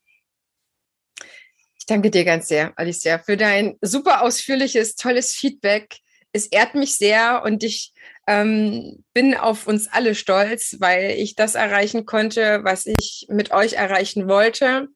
Danke 1.89 2.11
dir 2.11 2.25
ganz 2.25 2.49
sehr, 2.49 2.73
Alicia, 2.77 3.19
für 3.19 3.37
dein 3.37 3.77
super 3.81 4.23
ausführliches, 4.23 4.95
tolles 4.95 5.35
Feedback 5.35 6.01
es 6.33 6.47
ehrt 6.47 6.75
mich 6.75 6.97
sehr 6.97 7.43
und 7.45 7.63
ich 7.63 7.93
ähm, 8.27 9.05
bin 9.15 9.35
auf 9.35 9.67
uns 9.67 9.89
alle 9.89 10.15
stolz, 10.15 10.77
weil 10.81 11.13
ich 11.13 11.35
das 11.35 11.55
erreichen 11.55 12.05
konnte, 12.05 12.61
was 12.63 12.87
ich 12.87 13.27
mit 13.29 13.51
euch 13.53 13.75
erreichen 13.75 14.29
wollte. 14.29 14.89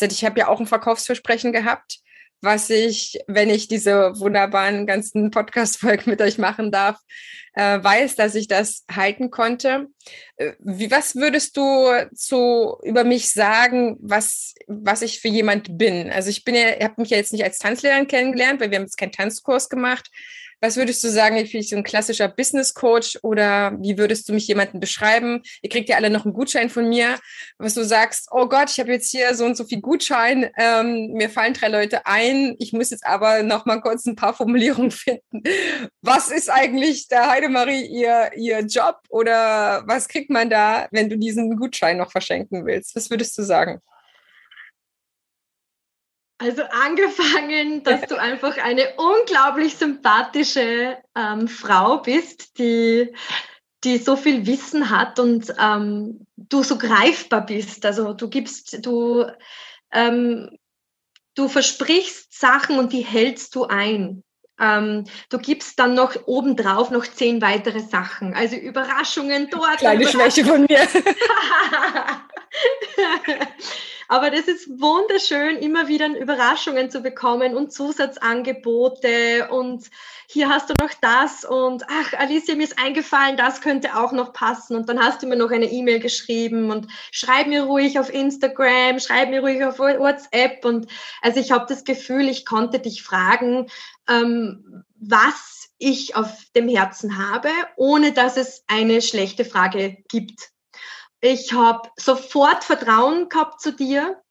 Ich 0.00 0.24
habe 0.24 0.40
ja 0.40 0.48
auch 0.48 0.60
ein 0.60 0.66
Verkaufsversprechen 0.66 1.52
gehabt, 1.52 1.98
was 2.40 2.70
ich, 2.70 3.18
wenn 3.26 3.50
ich 3.50 3.68
diese 3.68 4.18
wunderbaren 4.18 4.86
ganzen 4.86 5.30
Podcast-Folgen 5.30 6.10
mit 6.10 6.22
euch 6.22 6.38
machen 6.38 6.70
darf, 6.72 6.98
äh, 7.54 7.82
weiß, 7.82 8.16
dass 8.16 8.34
ich 8.34 8.48
das 8.48 8.84
halten 8.90 9.30
konnte. 9.30 9.88
Äh, 10.36 10.52
wie, 10.60 10.90
was 10.90 11.16
würdest 11.16 11.56
du 11.56 11.90
zu, 12.14 12.78
über 12.82 13.04
mich 13.04 13.30
sagen, 13.30 13.96
was, 14.00 14.54
was 14.66 15.02
ich 15.02 15.20
für 15.20 15.28
jemand 15.28 15.76
bin? 15.76 16.10
Also 16.10 16.30
ich 16.30 16.44
bin 16.44 16.54
ja, 16.54 16.76
ich 16.76 16.84
habe 16.84 17.00
mich 17.00 17.10
ja 17.10 17.16
jetzt 17.16 17.32
nicht 17.32 17.44
als 17.44 17.58
Tanzlehrerin 17.58 18.06
kennengelernt, 18.06 18.60
weil 18.60 18.70
wir 18.70 18.78
haben 18.78 18.84
jetzt 18.84 18.98
keinen 18.98 19.12
Tanzkurs 19.12 19.68
gemacht. 19.68 20.08
Was 20.60 20.76
würdest 20.76 21.02
du 21.02 21.08
sagen, 21.08 21.36
ich 21.36 21.52
bin 21.52 21.62
so 21.62 21.76
ein 21.76 21.82
klassischer 21.82 22.28
Business 22.28 22.74
Coach 22.74 23.18
oder 23.22 23.72
wie 23.80 23.96
würdest 23.96 24.28
du 24.28 24.34
mich 24.34 24.46
jemanden 24.46 24.78
beschreiben? 24.78 25.42
Ihr 25.62 25.70
kriegt 25.70 25.88
ja 25.88 25.96
alle 25.96 26.10
noch 26.10 26.24
einen 26.24 26.34
Gutschein 26.34 26.68
von 26.68 26.88
mir, 26.88 27.18
was 27.58 27.74
du 27.74 27.84
sagst, 27.84 28.28
oh 28.30 28.46
Gott, 28.46 28.70
ich 28.70 28.78
habe 28.78 28.92
jetzt 28.92 29.10
hier 29.10 29.34
so 29.34 29.46
und 29.46 29.56
so 29.56 29.64
viel 29.64 29.80
Gutschein, 29.80 30.50
ähm, 30.56 31.12
mir 31.12 31.30
fallen 31.30 31.54
drei 31.54 31.68
Leute 31.68 32.06
ein, 32.06 32.56
ich 32.58 32.72
muss 32.72 32.90
jetzt 32.90 33.06
aber 33.06 33.42
noch 33.42 33.64
mal 33.64 33.80
kurz 33.80 34.04
ein 34.06 34.16
paar 34.16 34.34
Formulierungen 34.34 34.90
finden. 34.90 35.42
Was 36.02 36.30
ist 36.30 36.50
eigentlich 36.50 37.08
der 37.08 37.30
Heidemarie 37.30 37.86
ihr, 37.86 38.30
ihr 38.36 38.60
Job 38.60 38.98
oder 39.08 39.82
was 39.86 40.08
kriegt 40.08 40.30
man 40.30 40.50
da, 40.50 40.88
wenn 40.90 41.08
du 41.08 41.16
diesen 41.16 41.56
Gutschein 41.56 41.96
noch 41.96 42.10
verschenken 42.10 42.66
willst? 42.66 42.94
Was 42.94 43.10
würdest 43.10 43.36
du 43.38 43.42
sagen? 43.42 43.80
Also 46.40 46.62
angefangen, 46.62 47.82
dass 47.84 48.00
du 48.02 48.16
einfach 48.16 48.56
eine 48.56 48.94
unglaublich 48.96 49.76
sympathische 49.76 50.96
ähm, 51.14 51.46
Frau 51.48 51.98
bist, 51.98 52.58
die, 52.58 53.14
die 53.84 53.98
so 53.98 54.16
viel 54.16 54.46
Wissen 54.46 54.88
hat 54.88 55.18
und 55.18 55.54
ähm, 55.60 56.26
du 56.36 56.62
so 56.62 56.78
greifbar 56.78 57.44
bist. 57.44 57.84
Also 57.84 58.14
du 58.14 58.28
gibst, 58.28 58.84
du, 58.86 59.26
ähm, 59.92 60.58
du 61.34 61.48
versprichst 61.48 62.32
Sachen 62.32 62.78
und 62.78 62.94
die 62.94 63.04
hältst 63.04 63.54
du 63.54 63.66
ein. 63.66 64.24
Ähm, 64.58 65.04
du 65.28 65.38
gibst 65.38 65.78
dann 65.78 65.92
noch 65.94 66.16
obendrauf 66.26 66.90
noch 66.90 67.06
zehn 67.06 67.42
weitere 67.42 67.80
Sachen. 67.80 68.32
Also 68.32 68.56
Überraschungen 68.56 69.48
dort. 69.50 69.78
Kleine. 69.78 70.08
Schwäche 70.08 70.44
von 70.44 70.62
mir. 70.62 70.88
Aber 74.10 74.32
das 74.32 74.48
ist 74.48 74.68
wunderschön, 74.80 75.58
immer 75.58 75.86
wieder 75.86 76.08
Überraschungen 76.08 76.90
zu 76.90 77.00
bekommen 77.00 77.54
und 77.54 77.72
Zusatzangebote 77.72 79.48
und 79.50 79.88
hier 80.26 80.48
hast 80.48 80.68
du 80.68 80.74
noch 80.80 80.90
das 81.00 81.44
und 81.44 81.84
ach, 81.88 82.14
Alicia, 82.18 82.56
mir 82.56 82.64
ist 82.64 82.76
eingefallen, 82.76 83.36
das 83.36 83.60
könnte 83.60 83.96
auch 83.96 84.10
noch 84.10 84.32
passen. 84.32 84.74
Und 84.74 84.88
dann 84.88 84.98
hast 84.98 85.22
du 85.22 85.28
mir 85.28 85.36
noch 85.36 85.52
eine 85.52 85.70
E-Mail 85.70 86.00
geschrieben 86.00 86.72
und 86.72 86.88
schreib 87.12 87.46
mir 87.46 87.62
ruhig 87.62 88.00
auf 88.00 88.12
Instagram, 88.12 88.98
schreib 88.98 89.30
mir 89.30 89.42
ruhig 89.42 89.62
auf 89.62 89.78
WhatsApp. 89.78 90.64
Und 90.64 90.88
also 91.22 91.38
ich 91.38 91.52
habe 91.52 91.66
das 91.68 91.84
Gefühl, 91.84 92.28
ich 92.28 92.44
konnte 92.44 92.80
dich 92.80 93.04
fragen, 93.04 93.68
ähm, 94.08 94.82
was 94.96 95.68
ich 95.78 96.16
auf 96.16 96.46
dem 96.56 96.68
Herzen 96.68 97.16
habe, 97.16 97.50
ohne 97.76 98.10
dass 98.10 98.36
es 98.36 98.64
eine 98.66 99.02
schlechte 99.02 99.44
Frage 99.44 99.98
gibt. 100.08 100.50
Ich 101.20 101.52
habe 101.52 101.88
sofort 101.96 102.64
Vertrauen 102.64 103.28
gehabt 103.28 103.60
zu 103.60 103.72
dir 103.72 104.22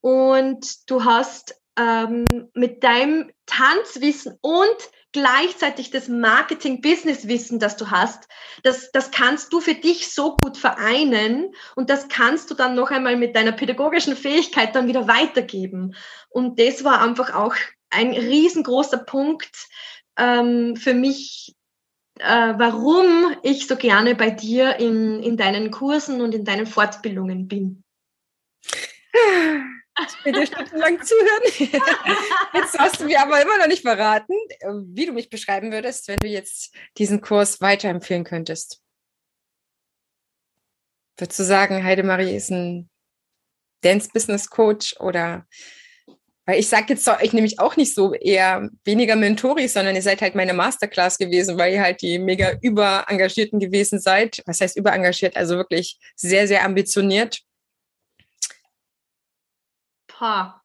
und 0.00 0.90
du 0.90 1.04
hast 1.04 1.60
ähm, 1.78 2.26
mit 2.54 2.84
deinem 2.84 3.30
Tanzwissen 3.46 4.38
und 4.40 4.76
gleichzeitig 5.12 5.90
das 5.90 6.08
Marketing-Business-Wissen, 6.08 7.58
das 7.58 7.78
du 7.78 7.90
hast, 7.90 8.28
das, 8.62 8.92
das 8.92 9.10
kannst 9.10 9.50
du 9.52 9.60
für 9.60 9.74
dich 9.74 10.12
so 10.12 10.36
gut 10.36 10.58
vereinen 10.58 11.54
und 11.74 11.88
das 11.88 12.08
kannst 12.08 12.50
du 12.50 12.54
dann 12.54 12.74
noch 12.74 12.90
einmal 12.90 13.16
mit 13.16 13.34
deiner 13.34 13.52
pädagogischen 13.52 14.14
Fähigkeit 14.14 14.74
dann 14.74 14.88
wieder 14.88 15.08
weitergeben. 15.08 15.94
Und 16.28 16.60
das 16.60 16.84
war 16.84 17.00
einfach 17.00 17.34
auch 17.34 17.54
ein 17.88 18.12
riesengroßer 18.12 18.98
Punkt 18.98 19.68
ähm, 20.18 20.76
für 20.76 20.92
mich, 20.92 21.55
äh, 22.18 22.54
warum 22.56 23.36
ich 23.42 23.66
so 23.66 23.76
gerne 23.76 24.14
bei 24.14 24.30
dir 24.30 24.76
in, 24.76 25.22
in 25.22 25.36
deinen 25.36 25.70
Kursen 25.70 26.20
und 26.20 26.34
in 26.34 26.44
deinen 26.44 26.66
Fortbildungen 26.66 27.48
bin. 27.48 27.84
Ich 29.98 30.24
will 30.24 30.32
dir 30.32 30.46
stundenlang 30.46 31.02
zuhören. 31.02 31.82
Jetzt 32.54 32.78
hast 32.78 33.00
du 33.00 33.04
mir 33.06 33.20
aber 33.20 33.40
immer 33.40 33.58
noch 33.58 33.66
nicht 33.66 33.82
verraten, 33.82 34.34
wie 34.88 35.06
du 35.06 35.12
mich 35.12 35.30
beschreiben 35.30 35.72
würdest, 35.72 36.08
wenn 36.08 36.18
du 36.18 36.28
jetzt 36.28 36.74
diesen 36.98 37.22
Kurs 37.22 37.62
weiterempfehlen 37.62 38.24
könntest. 38.24 38.82
Würdest 41.16 41.38
du 41.38 41.44
sagen, 41.44 41.82
Heidemarie 41.82 42.36
ist 42.36 42.50
ein 42.50 42.90
Dance 43.80 44.10
Business 44.12 44.50
Coach 44.50 44.96
oder 45.00 45.46
weil 46.46 46.60
ich 46.60 46.68
sage 46.68 46.86
jetzt 46.90 47.04
zu 47.04 47.14
euch 47.18 47.32
nämlich 47.32 47.58
auch 47.58 47.76
nicht 47.76 47.92
so 47.92 48.14
eher 48.14 48.70
weniger 48.84 49.16
Mentoris, 49.16 49.72
sondern 49.72 49.96
ihr 49.96 50.02
seid 50.02 50.22
halt 50.22 50.36
meine 50.36 50.54
Masterclass 50.54 51.18
gewesen, 51.18 51.58
weil 51.58 51.74
ihr 51.74 51.82
halt 51.82 52.00
die 52.02 52.20
mega 52.20 52.52
überengagierten 52.62 53.58
gewesen 53.58 53.98
seid. 53.98 54.42
Was 54.46 54.60
heißt 54.60 54.76
überengagiert? 54.76 55.36
Also 55.36 55.56
wirklich 55.56 55.98
sehr, 56.14 56.46
sehr 56.46 56.64
ambitioniert. 56.64 57.40
Pah. 60.06 60.62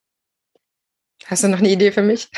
Hast 1.26 1.44
du 1.44 1.48
noch 1.48 1.60
eine 1.60 1.70
Idee 1.70 1.91
für 1.91 2.04
mich? 2.04 2.30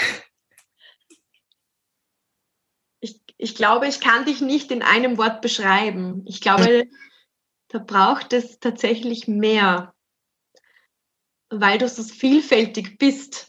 ich, 3.01 3.19
ich 3.37 3.55
glaube, 3.55 3.87
ich 3.87 3.99
kann 3.99 4.25
dich 4.25 4.39
nicht 4.39 4.71
in 4.71 4.81
einem 4.81 5.17
Wort 5.17 5.41
beschreiben. 5.41 6.23
Ich 6.25 6.39
glaube, 6.39 6.85
da 7.67 7.79
braucht 7.79 8.31
es 8.31 8.59
tatsächlich 8.59 9.27
mehr, 9.27 9.92
weil 11.59 11.77
du 11.77 11.87
so 11.87 12.01
vielfältig 12.03 12.97
bist. 12.97 13.47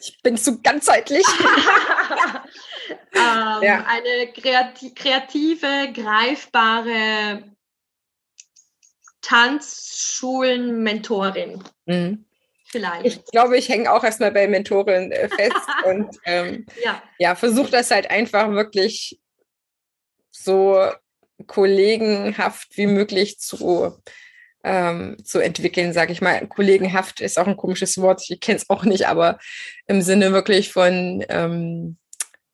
Ich 0.00 0.20
bin 0.22 0.36
so 0.36 0.58
ganzheitlich. 0.60 1.24
ähm, 3.14 3.62
ja. 3.62 3.86
Eine 3.86 4.32
kreati 4.32 4.92
kreative, 4.94 5.92
greifbare 5.92 7.44
Tanzschulen-Mentorin. 9.22 11.64
Mhm. 11.86 12.24
Vielleicht. 12.70 13.06
Ich 13.06 13.24
glaube, 13.26 13.56
ich 13.56 13.70
hänge 13.70 13.90
auch 13.90 14.04
erstmal 14.04 14.30
bei 14.30 14.46
Mentoren 14.46 15.10
äh, 15.10 15.30
fest 15.30 15.56
und 15.86 16.14
ähm, 16.24 16.66
ja, 16.84 17.02
ja 17.18 17.34
versuche 17.34 17.70
das 17.70 17.90
halt 17.90 18.10
einfach 18.10 18.50
wirklich 18.50 19.18
so 20.30 20.78
kollegenhaft 21.46 22.76
wie 22.76 22.86
möglich 22.86 23.38
zu, 23.38 23.98
ähm, 24.64 25.16
zu 25.24 25.38
entwickeln, 25.38 25.92
sage 25.92 26.12
ich 26.12 26.20
mal. 26.20 26.46
Kollegenhaft 26.46 27.20
ist 27.20 27.38
auch 27.38 27.46
ein 27.46 27.56
komisches 27.56 27.98
Wort, 27.98 28.22
ich 28.28 28.40
kenne 28.40 28.58
es 28.58 28.70
auch 28.70 28.84
nicht, 28.84 29.06
aber 29.06 29.38
im 29.86 30.02
Sinne 30.02 30.32
wirklich 30.32 30.72
von 30.72 31.24
ähm, 31.28 31.96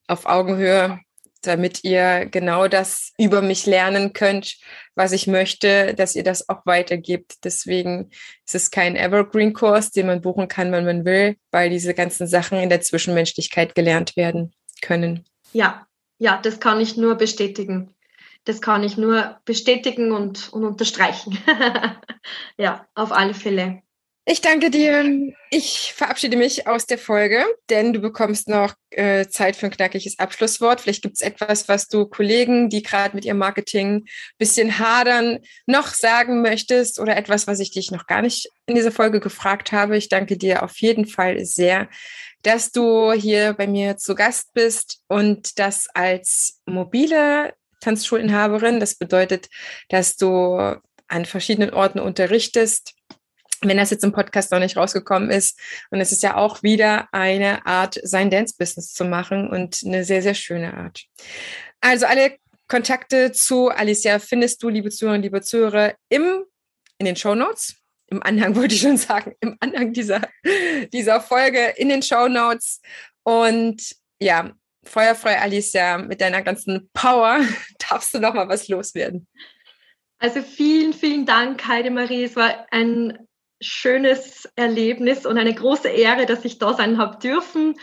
auf 0.06 0.26
Augenhöhe 0.26 1.00
damit 1.46 1.84
ihr 1.84 2.26
genau 2.26 2.68
das 2.68 3.12
über 3.18 3.42
mich 3.42 3.66
lernen 3.66 4.12
könnt, 4.12 4.56
was 4.94 5.12
ich 5.12 5.26
möchte, 5.26 5.94
dass 5.94 6.14
ihr 6.14 6.24
das 6.24 6.48
auch 6.48 6.64
weitergibt. 6.66 7.44
Deswegen 7.44 8.10
ist 8.46 8.54
es 8.54 8.70
kein 8.70 8.96
Evergreen-Kurs, 8.96 9.90
den 9.90 10.06
man 10.06 10.20
buchen 10.20 10.48
kann, 10.48 10.72
wenn 10.72 10.84
man 10.84 11.04
will, 11.04 11.36
weil 11.50 11.70
diese 11.70 11.94
ganzen 11.94 12.26
Sachen 12.26 12.58
in 12.58 12.68
der 12.68 12.80
Zwischenmenschlichkeit 12.80 13.74
gelernt 13.74 14.16
werden 14.16 14.52
können. 14.82 15.24
Ja, 15.52 15.86
ja, 16.18 16.40
das 16.42 16.60
kann 16.60 16.80
ich 16.80 16.96
nur 16.96 17.16
bestätigen. 17.16 17.94
Das 18.44 18.60
kann 18.60 18.82
ich 18.82 18.96
nur 18.96 19.38
bestätigen 19.44 20.12
und, 20.12 20.52
und 20.52 20.64
unterstreichen. 20.64 21.38
ja, 22.58 22.86
auf 22.94 23.12
alle 23.12 23.34
Fälle. 23.34 23.82
Ich 24.26 24.40
danke 24.40 24.70
dir. 24.70 25.34
Ich 25.50 25.92
verabschiede 25.94 26.38
mich 26.38 26.66
aus 26.66 26.86
der 26.86 26.96
Folge, 26.96 27.44
denn 27.68 27.92
du 27.92 28.00
bekommst 28.00 28.48
noch 28.48 28.72
äh, 28.88 29.26
Zeit 29.28 29.54
für 29.54 29.66
ein 29.66 29.72
knackiges 29.72 30.18
Abschlusswort. 30.18 30.80
Vielleicht 30.80 31.02
gibt 31.02 31.16
es 31.16 31.20
etwas, 31.20 31.68
was 31.68 31.88
du 31.88 32.06
Kollegen, 32.06 32.70
die 32.70 32.82
gerade 32.82 33.14
mit 33.14 33.26
ihrem 33.26 33.36
Marketing 33.36 34.06
bisschen 34.38 34.78
hadern, 34.78 35.40
noch 35.66 35.88
sagen 35.88 36.40
möchtest 36.40 36.98
oder 36.98 37.18
etwas, 37.18 37.46
was 37.46 37.60
ich 37.60 37.70
dich 37.70 37.90
noch 37.90 38.06
gar 38.06 38.22
nicht 38.22 38.48
in 38.64 38.74
dieser 38.74 38.92
Folge 38.92 39.20
gefragt 39.20 39.72
habe. 39.72 39.98
Ich 39.98 40.08
danke 40.08 40.38
dir 40.38 40.62
auf 40.62 40.78
jeden 40.78 41.06
Fall 41.06 41.44
sehr, 41.44 41.90
dass 42.40 42.72
du 42.72 43.12
hier 43.12 43.52
bei 43.52 43.66
mir 43.66 43.98
zu 43.98 44.14
Gast 44.14 44.54
bist 44.54 45.02
und 45.06 45.58
das 45.58 45.88
als 45.92 46.62
mobile 46.64 47.52
Tanzschulinhaberin. 47.84 48.80
Das 48.80 48.94
bedeutet, 48.94 49.48
dass 49.88 50.16
du 50.16 50.76
an 51.08 51.24
verschiedenen 51.24 51.70
Orten 51.70 52.00
unterrichtest 52.00 52.94
wenn 53.68 53.76
das 53.76 53.90
jetzt 53.90 54.04
im 54.04 54.12
Podcast 54.12 54.52
noch 54.52 54.58
nicht 54.58 54.76
rausgekommen 54.76 55.30
ist. 55.30 55.58
Und 55.90 56.00
es 56.00 56.12
ist 56.12 56.22
ja 56.22 56.36
auch 56.36 56.62
wieder 56.62 57.08
eine 57.12 57.66
Art, 57.66 57.98
sein 58.02 58.30
Dance-Business 58.30 58.92
zu 58.92 59.04
machen 59.04 59.48
und 59.48 59.80
eine 59.84 60.04
sehr, 60.04 60.22
sehr 60.22 60.34
schöne 60.34 60.74
Art. 60.74 61.04
Also 61.80 62.06
alle 62.06 62.36
Kontakte 62.68 63.32
zu 63.32 63.68
Alicia 63.68 64.18
findest 64.18 64.62
du, 64.62 64.68
liebe 64.68 64.90
Zuhörer, 64.90 65.18
liebe 65.18 65.42
Zuhörer, 65.42 65.94
im, 66.08 66.44
in 66.98 67.06
den 67.06 67.16
Show 67.16 67.34
Notes. 67.34 67.76
Im 68.08 68.22
Anhang 68.22 68.54
würde 68.56 68.74
ich 68.74 68.80
schon 68.80 68.96
sagen, 68.96 69.34
im 69.40 69.56
Anhang 69.60 69.92
dieser, 69.92 70.22
dieser 70.92 71.20
Folge 71.20 71.74
in 71.76 71.88
den 71.88 72.02
Show 72.02 72.28
Notes. 72.28 72.80
Und 73.22 73.94
ja, 74.20 74.52
feuerfrei 74.84 75.40
Alicia, 75.40 75.98
mit 75.98 76.20
deiner 76.20 76.42
ganzen 76.42 76.90
Power 76.92 77.40
darfst 77.88 78.14
du 78.14 78.18
noch 78.20 78.34
mal 78.34 78.48
was 78.48 78.68
loswerden. 78.68 79.26
Also 80.18 80.42
vielen, 80.42 80.92
vielen 80.92 81.26
Dank, 81.26 81.66
Heidemarie. 81.66 82.24
Es 82.24 82.36
war 82.36 82.66
ein 82.70 83.26
schönes 83.60 84.48
Erlebnis 84.56 85.26
und 85.26 85.38
eine 85.38 85.54
große 85.54 85.88
Ehre, 85.88 86.26
dass 86.26 86.44
ich 86.44 86.58
da 86.58 86.74
sein 86.74 86.98
habe 86.98 87.18
dürfen. 87.18 87.78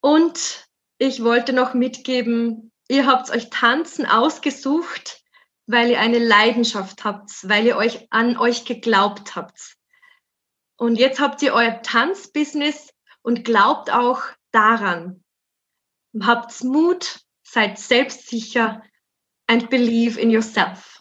Und 0.00 0.66
ich 0.98 1.24
wollte 1.24 1.52
noch 1.52 1.74
mitgeben, 1.74 2.72
ihr 2.88 3.06
habt 3.06 3.30
euch 3.30 3.50
Tanzen 3.50 4.06
ausgesucht, 4.06 5.22
weil 5.66 5.90
ihr 5.90 6.00
eine 6.00 6.18
Leidenschaft 6.18 7.04
habt, 7.04 7.30
weil 7.42 7.66
ihr 7.66 7.76
euch 7.76 8.06
an 8.10 8.36
euch 8.36 8.64
geglaubt 8.64 9.34
habt. 9.34 9.76
Und 10.76 10.96
jetzt 10.96 11.20
habt 11.20 11.40
ihr 11.42 11.54
euer 11.54 11.82
Tanzbusiness 11.82 12.92
und 13.22 13.44
glaubt 13.44 13.90
auch 13.90 14.22
daran. 14.52 15.23
Habt 16.20 16.62
Mut, 16.64 17.20
seid 17.42 17.78
selbstsicher 17.78 18.82
and 19.48 19.68
believe 19.68 20.18
in 20.18 20.30
yourself. 20.30 20.93